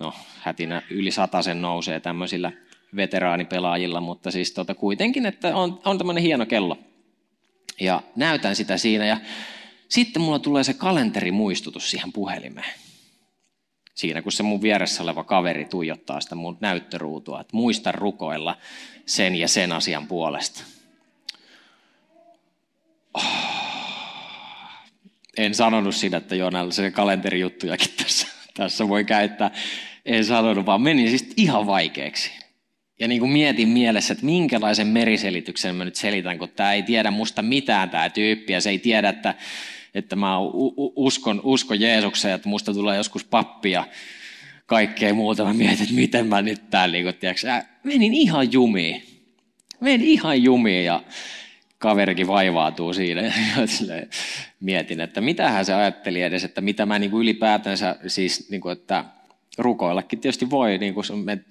No, 0.00 0.14
hätinä 0.40 0.82
yli 0.90 1.10
sen 1.42 1.62
nousee 1.62 2.00
tämmöisillä 2.00 2.52
veteraanipelaajilla, 2.96 4.00
mutta 4.00 4.30
siis 4.30 4.52
tota, 4.52 4.74
kuitenkin, 4.74 5.26
että 5.26 5.56
on, 5.56 5.80
on 5.84 5.98
tämmöinen 5.98 6.22
hieno 6.22 6.46
kello. 6.46 6.78
Ja 7.80 8.02
näytän 8.16 8.56
sitä 8.56 8.76
siinä 8.76 9.06
ja 9.06 9.16
sitten 9.88 10.22
mulla 10.22 10.38
tulee 10.38 10.64
se 10.64 10.74
kalenterimuistutus 10.74 11.90
siihen 11.90 12.12
puhelimeen. 12.12 12.74
Siinä 13.94 14.22
kun 14.22 14.32
se 14.32 14.42
mun 14.42 14.62
vieressä 14.62 15.02
oleva 15.02 15.24
kaveri 15.24 15.64
tuijottaa 15.64 16.20
sitä 16.20 16.34
mun 16.34 16.56
näyttöruutua, 16.60 17.40
että 17.40 17.56
muista 17.56 17.92
rukoilla 17.92 18.56
sen 19.06 19.36
ja 19.36 19.48
sen 19.48 19.72
asian 19.72 20.06
puolesta. 20.06 20.64
Oh. 23.14 23.24
En 25.36 25.54
sanonut 25.54 25.94
sitä, 25.94 26.16
että 26.16 26.34
joo, 26.34 26.50
näillä 26.50 26.90
kalenterijuttujakin 26.90 27.90
tässä, 28.02 28.26
tässä 28.54 28.88
voi 28.88 29.04
käyttää. 29.04 29.50
En 30.06 30.24
sanonut, 30.24 30.66
vaan 30.66 30.82
meni 30.82 31.08
siis 31.08 31.32
ihan 31.36 31.66
vaikeaksi. 31.66 32.30
Ja 32.98 33.08
niin 33.08 33.20
kuin 33.20 33.32
mietin 33.32 33.68
mielessä, 33.68 34.12
että 34.12 34.24
minkälaisen 34.24 34.86
meriselityksen 34.86 35.74
mä 35.74 35.84
nyt 35.84 35.96
selitän, 35.96 36.38
kun 36.38 36.48
tämä 36.48 36.72
ei 36.72 36.82
tiedä 36.82 37.10
musta 37.10 37.42
mitään 37.42 37.90
tämä 37.90 38.10
tyyppi, 38.10 38.52
ja 38.52 38.60
se 38.60 38.70
ei 38.70 38.78
tiedä, 38.78 39.08
että, 39.08 39.34
että 39.94 40.16
mä 40.16 40.38
uskon, 40.96 41.40
uskon 41.44 41.80
Jeesukseen, 41.80 42.34
että 42.34 42.48
musta 42.48 42.74
tulee 42.74 42.96
joskus 42.96 43.24
pappi 43.24 43.70
ja 43.70 43.88
kaikkea 44.66 45.14
muuta. 45.14 45.44
Mä 45.44 45.52
mietin, 45.52 45.82
että 45.82 45.94
miten 45.94 46.26
mä 46.26 46.42
nyt 46.42 46.70
täällä, 46.70 46.92
niin 46.92 47.14
tiedätkö, 47.14 47.46
menin 47.82 48.14
ihan 48.14 48.52
jumiin. 48.52 49.02
Menin 49.80 50.06
ihan 50.06 50.42
jumiin 50.42 50.84
ja 50.84 51.02
kaverikin 51.78 52.26
vaivaatuu 52.26 52.92
siinä. 52.92 53.22
Mietin, 54.60 55.00
että 55.00 55.20
mitähän 55.20 55.64
se 55.64 55.74
ajatteli 55.74 56.22
edes, 56.22 56.44
että 56.44 56.60
mitä 56.60 56.86
mä 56.86 56.98
niin 56.98 57.10
kuin 57.10 57.22
ylipäätänsä, 57.22 57.96
siis 58.06 58.50
niin 58.50 58.60
kuin, 58.60 58.72
että 58.72 59.04
rukoillakin 59.58 60.20
tietysti 60.20 60.50
voi, 60.50 60.78
niin 60.78 60.94
kuin 60.94 61.04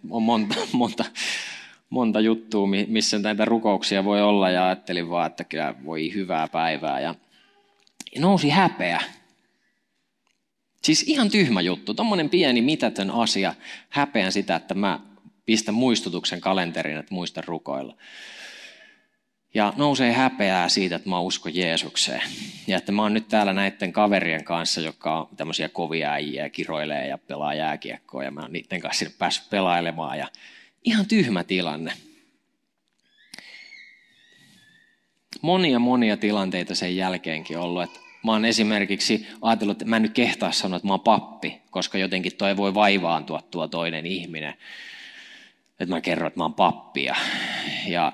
on 0.09 0.23
monta, 0.23 0.55
monta, 0.71 1.05
monta 1.89 2.19
juttua, 2.19 2.67
missä 2.87 3.19
näitä 3.19 3.45
rukouksia 3.45 4.05
voi 4.05 4.21
olla, 4.21 4.49
ja 4.49 4.65
ajattelin 4.65 5.09
vaan, 5.09 5.27
että 5.27 5.43
kyllä 5.43 5.75
voi 5.85 6.13
hyvää 6.13 6.47
päivää. 6.47 6.99
Ja, 6.99 7.15
nousi 8.19 8.49
häpeä. 8.49 9.01
Siis 10.83 11.03
ihan 11.03 11.29
tyhmä 11.29 11.61
juttu, 11.61 11.93
tuommoinen 11.93 12.29
pieni 12.29 12.61
mitätön 12.61 13.11
asia, 13.11 13.53
häpeän 13.89 14.31
sitä, 14.31 14.55
että 14.55 14.73
mä 14.73 14.99
pistän 15.45 15.75
muistutuksen 15.75 16.41
kalenteriin, 16.41 16.97
että 16.97 17.13
muista 17.13 17.41
rukoilla. 17.45 17.95
Ja 19.53 19.73
nousee 19.75 20.13
häpeää 20.13 20.69
siitä, 20.69 20.95
että 20.95 21.09
mä 21.09 21.19
uskon 21.19 21.55
Jeesukseen. 21.55 22.21
Ja 22.67 22.77
että 22.77 22.91
mä 22.91 23.01
oon 23.01 23.13
nyt 23.13 23.27
täällä 23.27 23.53
näiden 23.53 23.93
kaverien 23.93 24.43
kanssa, 24.43 24.81
jotka 24.81 25.19
on 25.19 25.29
tämmöisiä 25.37 25.69
kovia 25.69 26.11
äijiä, 26.11 26.49
kiroilee 26.49 27.07
ja 27.07 27.17
pelaa 27.17 27.53
jääkiekkoa. 27.53 28.23
Ja 28.23 28.31
mä 28.31 28.41
oon 28.41 28.53
niiden 28.53 28.81
kanssa 28.81 28.99
sinne 28.99 29.13
päässyt 29.17 29.49
pelailemaan. 29.49 30.17
Ja 30.17 30.27
ihan 30.83 31.05
tyhmä 31.05 31.43
tilanne. 31.43 31.93
Monia 35.41 35.79
monia 35.79 36.17
tilanteita 36.17 36.75
sen 36.75 36.95
jälkeenkin 36.95 37.57
ollut, 37.57 37.83
että 37.83 37.99
mä 38.23 38.31
oon 38.31 38.45
esimerkiksi 38.45 39.27
ajatellut, 39.41 39.75
että 39.75 39.85
mä 39.85 39.95
en 39.95 40.01
nyt 40.01 40.13
kehtaa 40.13 40.51
sanoa, 40.51 40.77
että 40.77 40.87
mä 40.87 40.93
oon 40.93 40.99
pappi, 40.99 41.61
koska 41.69 41.97
jotenkin 41.97 42.35
toi 42.37 42.57
voi 42.57 42.73
vaivaantua 42.73 43.41
tuo 43.51 43.67
toinen 43.67 44.05
ihminen. 44.05 44.53
Että 45.79 45.95
mä 45.95 46.01
kerron, 46.01 46.27
että 46.27 46.39
mä 46.39 46.43
oon 46.43 46.53
pappi. 46.53 47.03
Ja, 47.03 47.15
ja 47.87 48.11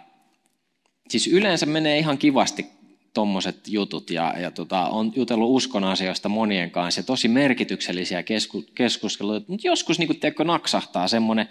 siis 1.09 1.27
yleensä 1.27 1.65
menee 1.65 1.99
ihan 1.99 2.17
kivasti 2.17 2.65
tuommoiset 3.13 3.67
jutut 3.67 4.09
ja, 4.09 4.33
ja 4.39 4.51
tota, 4.51 4.87
on 4.87 5.13
jutellut 5.15 5.51
uskon 5.51 5.83
asioista 5.83 6.29
monien 6.29 6.71
kanssa 6.71 6.99
ja 6.99 7.03
tosi 7.03 7.27
merkityksellisiä 7.27 8.23
kesku, 8.23 8.65
keskusteluja, 8.75 9.41
mutta 9.47 9.67
joskus 9.67 9.99
niin 9.99 10.07
kuin, 10.07 10.47
naksahtaa 10.47 11.07
semmoinen 11.07 11.47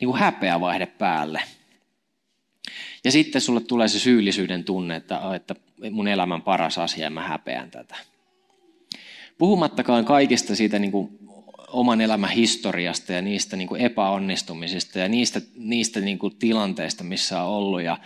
niin 0.00 0.16
häpeä 0.16 0.60
vaihde 0.60 0.86
päälle. 0.86 1.42
Ja 3.04 3.12
sitten 3.12 3.42
sulle 3.42 3.60
tulee 3.60 3.88
se 3.88 3.98
syyllisyyden 3.98 4.64
tunne, 4.64 4.96
että, 4.96 5.20
että 5.34 5.54
mun 5.90 6.08
elämän 6.08 6.42
paras 6.42 6.78
asia 6.78 7.04
ja 7.04 7.10
mä 7.10 7.28
häpeän 7.28 7.70
tätä. 7.70 7.96
Puhumattakaan 9.38 10.04
kaikista 10.04 10.56
siitä 10.56 10.78
niin 10.78 10.92
kuin 10.92 11.18
oman 11.68 12.00
elämän 12.00 12.30
historiasta 12.30 13.12
ja 13.12 13.22
niistä 13.22 13.56
niin 13.56 13.68
kuin 13.68 13.80
epäonnistumisista 13.80 14.98
ja 14.98 15.08
niistä, 15.08 15.40
niistä 15.56 16.00
niin 16.00 16.18
kuin 16.18 16.36
tilanteista, 16.36 17.04
missä 17.04 17.42
on 17.42 17.48
ollut. 17.48 17.82
Ja 17.82 17.98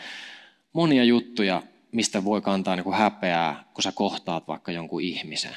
monia 0.77 1.05
juttuja, 1.05 1.63
mistä 1.93 2.25
voi 2.25 2.41
kantaa 2.41 2.77
niin 2.77 2.85
kuin 2.85 2.97
häpeää, 2.97 3.65
kun 3.75 3.83
sä 3.83 3.93
kohtaat 3.93 4.49
vaikka 4.49 4.73
jonkun 4.73 5.03
ihmisen. 5.03 5.57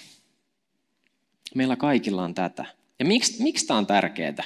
Meillä 1.55 1.75
kaikilla 1.75 2.23
on 2.23 2.33
tätä. 2.33 2.65
Ja 2.99 3.05
miksi, 3.05 3.43
miksi 3.43 3.67
tämä 3.67 3.77
on 3.77 3.85
tärkeää? 3.85 4.43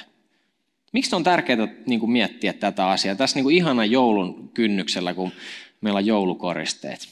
Miksi 0.92 1.16
on 1.16 1.24
tärkeää 1.24 1.68
niin 1.86 2.00
kuin 2.00 2.10
miettiä 2.10 2.52
tätä 2.52 2.88
asiaa? 2.88 3.14
Tässä 3.14 3.36
niin 3.36 3.44
kuin 3.44 3.56
ihana 3.56 3.84
joulun 3.84 4.48
kynnyksellä, 4.54 5.14
kun 5.14 5.32
meillä 5.80 5.98
on 5.98 6.06
joulukoristeet. 6.06 7.08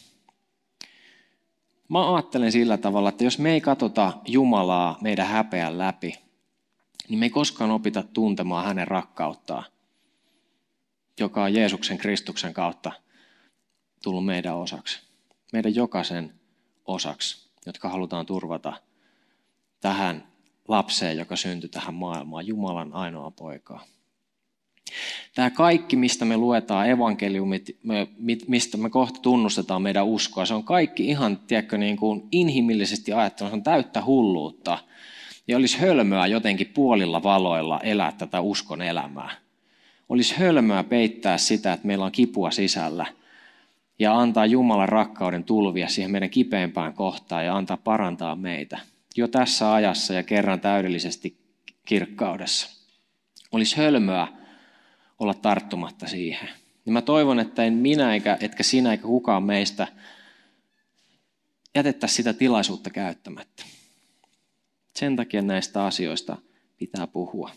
Mä 1.89 2.15
ajattelen 2.15 2.53
sillä 2.53 2.77
tavalla, 2.77 3.09
että 3.09 3.25
jos 3.25 3.39
me 3.39 3.53
ei 3.53 3.61
katsota 3.61 4.13
Jumalaa 4.27 4.99
meidän 5.01 5.27
häpeän 5.27 5.79
läpi, 5.79 6.15
niin 7.09 7.19
me 7.19 7.27
ei 7.27 7.31
koskaan 7.31 7.71
opita 7.71 8.03
tuntemaan 8.03 8.65
hänen 8.65 8.89
rakkauttaan, 8.89 9.65
joka 11.21 11.43
on 11.43 11.55
Jeesuksen 11.55 11.99
Kristuksen 11.99 12.55
kautta 12.55 13.02
tullut 14.03 14.25
meidän 14.25 14.57
osaksi. 14.57 15.01
Meidän 15.53 15.75
jokaisen 15.75 16.35
osaksi, 16.85 17.51
jotka 17.67 17.89
halutaan 17.89 18.27
turvata 18.27 18.73
tähän 19.81 20.27
lapseen, 20.69 21.17
joka 21.17 21.37
syntyi 21.37 21.69
tähän 21.69 21.95
maailmaan, 21.95 22.47
Jumalan 22.47 22.93
ainoa 22.93 23.31
poikaa. 23.31 23.85
Tämä 25.35 25.51
kaikki, 25.51 25.97
mistä 25.97 26.25
me 26.25 26.37
luetaan 26.37 26.89
evankeliumit, 26.89 27.79
me, 27.83 28.09
mistä 28.49 28.77
me 28.77 28.91
kohta 28.91 29.21
tunnustetaan 29.21 29.83
meidän 29.83 30.07
uskoa, 30.07 30.47
se 30.47 30.55
on 30.55 30.65
kaikki 30.65 31.07
ihan, 31.07 31.37
tiedätkö, 31.37 31.79
niin 31.79 31.97
kuin 31.97 32.29
inhimillisesti 32.33 33.13
ajattelun, 33.13 33.51
se 33.51 33.55
on 33.55 33.63
täyttä 33.63 34.05
hulluutta. 34.05 34.79
Ja 35.49 35.57
olisi 35.57 35.79
hölmöä 35.79 36.27
jotenkin 36.27 36.67
puolilla 36.67 37.23
valoilla 37.23 37.81
elää 37.81 38.13
tätä 38.13 38.41
uskon 38.41 38.83
elämää. 38.83 39.31
Olisi 40.09 40.35
hölmöä 40.37 40.85
peittää 40.85 41.39
sitä, 41.39 41.73
että 41.73 41.87
meillä 41.87 42.05
on 42.05 42.13
kipua 42.13 42.51
sisällä– 42.51 43.07
ja 44.03 44.19
antaa 44.19 44.47
Jumalan 44.47 44.89
rakkauden 44.89 45.45
tulvia 45.45 45.89
siihen 45.89 46.11
meidän 46.11 46.31
kipeimpään 46.31 46.95
kohtaan 46.95 47.45
ja 47.45 47.57
antaa 47.57 47.77
parantaa 47.77 48.37
meitä 48.37 48.79
jo 49.17 49.29
tässä 49.29 49.73
ajassa 49.73 50.15
ja 50.15 50.23
kerran 50.23 50.61
täydellisesti 50.61 51.39
kirkkaudessa. 51.87 52.89
Olisi 53.53 53.77
hölmöä 53.77 54.29
olla 55.19 55.35
tarttumatta 55.35 56.07
siihen. 56.07 56.49
Ja 56.87 56.93
mä 56.93 57.03
toivon, 57.03 57.41
että 57.41 57.65
en 57.65 57.73
minä 57.73 58.15
eikä, 58.15 58.39
etkä 58.41 58.63
sinä 58.63 58.91
eikä 58.91 59.03
kukaan 59.03 59.43
meistä 59.43 59.87
jätettäisi 61.75 62.15
sitä 62.15 62.33
tilaisuutta 62.33 62.91
käyttämättä. 62.91 63.65
Sen 64.97 65.17
takia 65.17 65.43
näistä 65.43 65.85
asioista 65.85 66.37
pitää 66.79 67.07
puhua. 67.07 67.51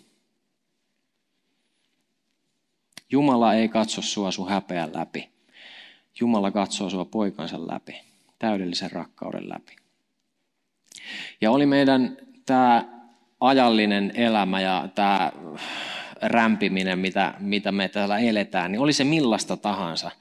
Jumala 3.09 3.53
ei 3.53 3.69
katso 3.69 4.01
sua 4.01 4.31
sun 4.31 4.49
häpeän 4.49 4.89
läpi. 4.93 5.34
Jumala 6.19 6.51
katsoo 6.51 6.89
sua 6.89 7.05
poikansa 7.05 7.67
läpi, 7.67 8.01
täydellisen 8.39 8.91
rakkauden 8.91 9.49
läpi. 9.49 9.75
Ja 11.41 11.51
oli 11.51 11.65
meidän 11.65 12.17
tämä 12.45 12.85
ajallinen 13.39 14.11
elämä 14.15 14.61
ja 14.61 14.89
tämä 14.95 15.31
rämpiminen, 16.21 16.99
mitä, 16.99 17.33
mitä 17.39 17.71
me 17.71 17.89
täällä 17.89 18.19
eletään, 18.19 18.71
niin 18.71 18.79
oli 18.79 18.93
se 18.93 19.03
millaista 19.03 19.57
tahansa, 19.57 20.11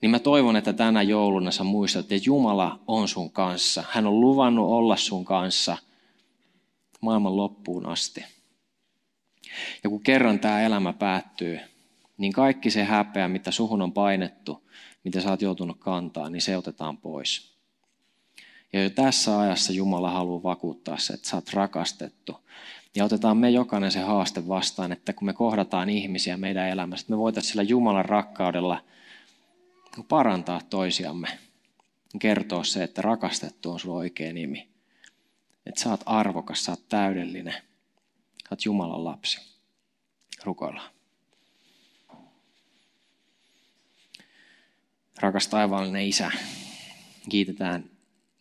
niin 0.00 0.10
mä 0.10 0.18
toivon, 0.18 0.56
että 0.56 0.72
tänä 0.72 1.02
jouluna 1.02 1.50
sä 1.50 1.64
muistat, 1.64 2.12
että 2.12 2.26
Jumala 2.26 2.80
on 2.86 3.08
sun 3.08 3.30
kanssa. 3.30 3.84
Hän 3.90 4.06
on 4.06 4.20
luvannut 4.20 4.70
olla 4.70 4.96
sun 4.96 5.24
kanssa 5.24 5.76
maailman 7.00 7.36
loppuun 7.36 7.86
asti. 7.86 8.24
Ja 9.84 9.90
kun 9.90 10.02
kerran 10.02 10.40
tämä 10.40 10.62
elämä 10.62 10.92
päättyy, 10.92 11.60
niin 12.18 12.32
kaikki 12.32 12.70
se 12.70 12.84
häpeä, 12.84 13.28
mitä 13.28 13.50
suhun 13.50 13.82
on 13.82 13.92
painettu, 13.92 14.65
mitä 15.06 15.20
sä 15.20 15.30
oot 15.30 15.42
joutunut 15.42 15.76
kantaa, 15.78 16.30
niin 16.30 16.42
se 16.42 16.56
otetaan 16.56 16.98
pois. 16.98 17.52
Ja 18.72 18.82
jo 18.82 18.90
tässä 18.90 19.38
ajassa 19.38 19.72
Jumala 19.72 20.10
haluaa 20.10 20.42
vakuuttaa 20.42 20.98
se, 20.98 21.12
että 21.12 21.28
sä 21.28 21.36
oot 21.36 21.52
rakastettu. 21.52 22.36
Ja 22.96 23.04
otetaan 23.04 23.36
me 23.36 23.50
jokainen 23.50 23.92
se 23.92 24.00
haaste 24.00 24.48
vastaan, 24.48 24.92
että 24.92 25.12
kun 25.12 25.26
me 25.26 25.32
kohdataan 25.32 25.90
ihmisiä 25.90 26.36
meidän 26.36 26.68
elämässä, 26.68 27.04
että 27.04 27.12
me 27.12 27.18
voitaisiin 27.18 27.50
sillä 27.50 27.62
Jumalan 27.62 28.04
rakkaudella 28.04 28.84
parantaa 30.08 30.60
toisiamme. 30.70 31.28
kertoa 32.18 32.64
se, 32.64 32.84
että 32.84 33.02
rakastettu 33.02 33.72
on 33.72 33.80
sun 33.80 33.96
oikea 33.96 34.32
nimi. 34.32 34.68
Että 35.66 35.80
sä 35.80 35.90
oot 35.90 36.02
arvokas, 36.06 36.64
sä 36.64 36.72
oot 36.72 36.88
täydellinen. 36.88 37.52
Sä 37.52 38.48
oot 38.50 38.64
Jumalan 38.64 39.04
lapsi. 39.04 39.40
Rukoillaan. 40.44 40.95
Rakas 45.20 45.48
taivaallinen 45.48 46.06
Isä, 46.06 46.30
kiitetään 47.28 47.84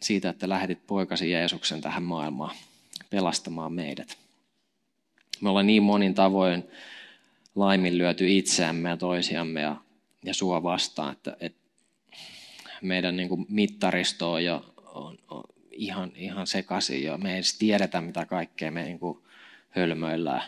siitä, 0.01 0.29
että 0.29 0.49
lähetit 0.49 0.87
poikasi 0.87 1.31
Jeesuksen 1.31 1.81
tähän 1.81 2.03
maailmaan 2.03 2.55
pelastamaan 3.09 3.73
meidät. 3.73 4.17
Me 5.41 5.49
ollaan 5.49 5.67
niin 5.67 5.83
monin 5.83 6.13
tavoin 6.13 6.63
laiminlyöty 7.55 8.37
itseämme 8.37 8.89
ja 8.89 8.97
toisiamme 8.97 9.61
ja, 9.61 9.75
ja 10.25 10.33
sua 10.33 10.63
vastaan, 10.63 11.13
että, 11.13 11.37
että 11.39 11.59
meidän 12.81 13.17
niin 13.17 13.29
kuin 13.29 13.45
mittaristo 13.49 14.31
on, 14.31 14.43
jo, 14.43 14.73
on, 14.93 15.17
on 15.29 15.43
ihan, 15.71 16.11
ihan 16.15 16.47
sekaisin 16.47 17.03
ja 17.03 17.17
me 17.17 17.29
ei 17.29 17.35
edes 17.35 17.57
tiedetä, 17.57 18.01
mitä 18.01 18.25
kaikkea 18.25 18.71
me 18.71 18.83
niin 18.83 18.99
kuin 18.99 19.19
hölmöillään. 19.69 20.41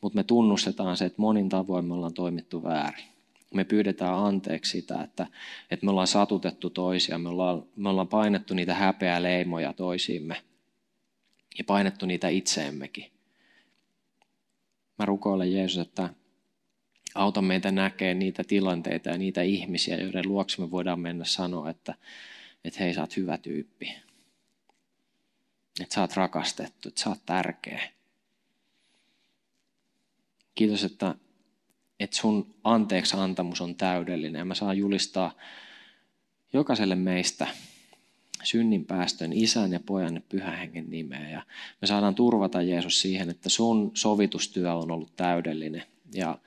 Mutta 0.00 0.16
me 0.16 0.24
tunnustetaan 0.24 0.96
se, 0.96 1.04
että 1.04 1.22
monin 1.22 1.48
tavoin 1.48 1.84
me 1.84 1.94
ollaan 1.94 2.14
toimittu 2.14 2.62
väärin. 2.62 3.13
Me 3.54 3.64
pyydetään 3.64 4.14
anteeksi 4.14 4.70
sitä, 4.70 5.02
että, 5.02 5.26
että 5.70 5.86
me 5.86 5.90
ollaan 5.90 6.06
satutettu 6.06 6.70
toisia, 6.70 7.18
me 7.18 7.28
ollaan, 7.28 7.62
me 7.76 7.88
ollaan 7.88 8.08
painettu 8.08 8.54
niitä 8.54 8.74
häpeä 8.74 9.22
leimoja 9.22 9.72
toisiimme 9.72 10.42
ja 11.58 11.64
painettu 11.64 12.06
niitä 12.06 12.28
itseemmekin. 12.28 13.12
Mä 14.98 15.04
rukoilen 15.06 15.52
Jeesus, 15.52 15.78
että 15.78 16.10
auta 17.14 17.42
meitä 17.42 17.70
näkee 17.70 18.14
niitä 18.14 18.44
tilanteita 18.44 19.08
ja 19.08 19.18
niitä 19.18 19.42
ihmisiä, 19.42 19.96
joiden 19.96 20.28
luokse 20.28 20.62
me 20.62 20.70
voidaan 20.70 21.00
mennä 21.00 21.24
sanoa, 21.24 21.70
että, 21.70 21.94
että 22.64 22.80
hei, 22.80 22.94
sä 22.94 23.00
oot 23.00 23.16
hyvä 23.16 23.38
tyyppi. 23.38 23.94
Että 25.80 25.94
sä 25.94 26.00
oot 26.00 26.16
rakastettu, 26.16 26.88
että 26.88 27.00
sä 27.00 27.10
oot 27.10 27.26
tärkeä. 27.26 27.90
Kiitos, 30.54 30.84
että, 30.84 31.14
että 32.00 32.16
sun 32.16 32.54
anteeksi 32.64 33.16
antamus 33.16 33.60
on 33.60 33.74
täydellinen 33.74 34.38
ja 34.38 34.44
mä 34.44 34.54
saan 34.54 34.78
julistaa 34.78 35.32
jokaiselle 36.52 36.94
meistä 36.94 37.46
synnin 38.42 38.84
päästön 38.84 39.32
isän 39.32 39.72
ja 39.72 39.80
pojan 39.80 40.14
ja 40.14 40.20
pyhän 40.28 40.58
hengen 40.58 40.90
nimeä. 40.90 41.30
Ja 41.30 41.42
me 41.80 41.86
saadaan 41.86 42.14
turvata 42.14 42.62
Jeesus 42.62 43.00
siihen, 43.00 43.30
että 43.30 43.48
sun 43.48 43.90
sovitustyö 43.94 44.74
on 44.74 44.90
ollut 44.90 45.16
täydellinen 45.16 45.82
ja 46.14 46.38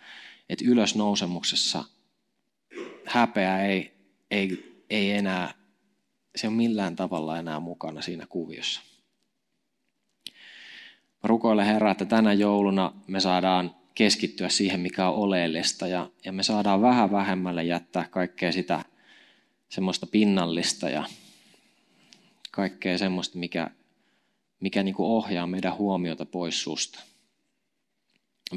että 0.50 0.66
ylösnousemuksessa 0.68 1.84
häpeä 3.06 3.66
ei, 3.66 3.94
ei, 4.32 4.76
ei 4.90 5.12
enää, 5.12 5.54
se 6.36 6.48
on 6.48 6.54
millään 6.54 6.96
tavalla 6.96 7.40
enää 7.40 7.60
mukana 7.60 8.02
siinä 8.02 8.26
kuviossa. 8.30 8.82
Mä 11.24 11.28
rukoilen 11.28 11.66
Herra, 11.66 11.92
että 11.92 12.06
tänä 12.06 12.34
jouluna 12.34 12.94
me 13.08 13.20
saadaan 13.20 13.76
keskittyä 13.98 14.50
siihen, 14.50 14.80
mikä 14.80 15.10
on 15.10 15.16
oleellista 15.16 15.88
ja, 15.88 16.10
ja 16.26 16.32
me 16.32 16.44
saadaan 16.44 16.82
vähän 16.82 17.12
vähemmälle 17.12 17.64
jättää 17.64 18.08
kaikkea 18.12 18.52
sitä 18.52 18.86
semmoista 19.70 20.08
pinnallista 20.08 20.90
ja 20.90 21.04
kaikkea 22.52 22.98
semmoista, 22.98 23.38
mikä, 23.38 23.70
mikä 24.60 24.84
niin 24.84 24.96
kuin 24.96 25.08
ohjaa 25.08 25.48
meidän 25.48 25.78
huomiota 25.78 26.26
pois 26.26 26.64
susta. 26.64 27.00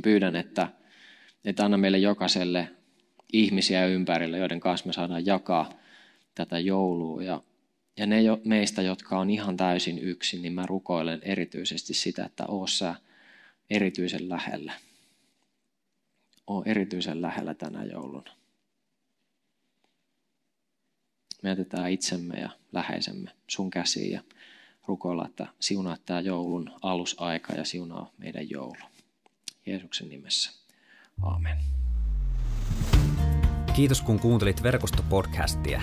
Pyydän, 0.03 0.37
että, 0.37 0.69
että 1.45 1.65
anna 1.65 1.77
meille 1.77 1.99
jokaiselle 1.99 2.69
ihmisiä 3.33 3.87
ympärillä, 3.87 4.37
joiden 4.37 4.61
kanssa 4.61 4.87
me 4.87 4.93
saadaan 4.93 5.27
jakaa 5.27 5.73
tätä 6.35 6.59
joulua. 6.59 7.23
Ja, 7.23 7.43
ja 7.97 8.07
ne 8.07 8.23
jo, 8.23 8.41
meistä, 8.45 8.83
jotka 8.83 9.19
on 9.19 9.31
ihan 9.31 9.57
täysin 9.57 9.99
yksin, 9.99 10.43
niin 10.43 10.53
mä 10.53 10.67
rukoilen 10.67 11.21
erityisesti 11.23 11.95
sitä, 11.95 12.25
että 12.25 12.47
oo 12.47 12.67
sä 12.67 12.95
erityisen 13.71 14.29
lähellä. 14.29 14.73
Oo 16.51 16.63
erityisen 16.67 17.23
lähellä 17.23 17.55
tänä 17.55 17.85
jouluna. 17.85 18.31
Me 21.43 21.57
itsemme 21.91 22.35
ja 22.35 22.51
läheisemme 22.73 23.31
sun 23.47 23.71
käsiin 23.71 24.13
ja 24.13 24.21
rukoilla, 24.87 25.27
että 25.27 25.47
siunaa 25.61 25.97
tämä 26.07 26.21
joulun 26.21 26.71
alusaika 26.83 27.53
ja 27.53 27.65
siunaa 27.65 28.11
meidän 28.19 28.51
joulu. 28.51 28.83
Jeesuksen 29.67 30.09
nimessä. 30.09 30.51
Aamen. 31.23 31.59
Kiitos 33.75 34.03
kun 34.03 34.21
kuuntelit 34.21 34.63
verkostopodcastia. 34.63 35.83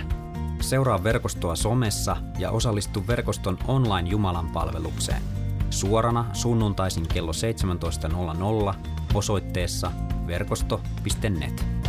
Seuraa 0.62 1.04
verkostoa 1.04 1.56
somessa 1.56 2.18
ja 2.40 2.52
osallistu 2.52 3.08
verkoston 3.08 3.58
online 3.68 4.10
Jumalan 4.10 4.52
palvelukseen. 4.52 5.22
Suorana 5.70 6.30
sunnuntaisin 6.34 7.08
kello 7.08 7.32
17.00 7.32 8.97
osoitteessa 9.14 9.92
verkosto.net. 10.28 11.87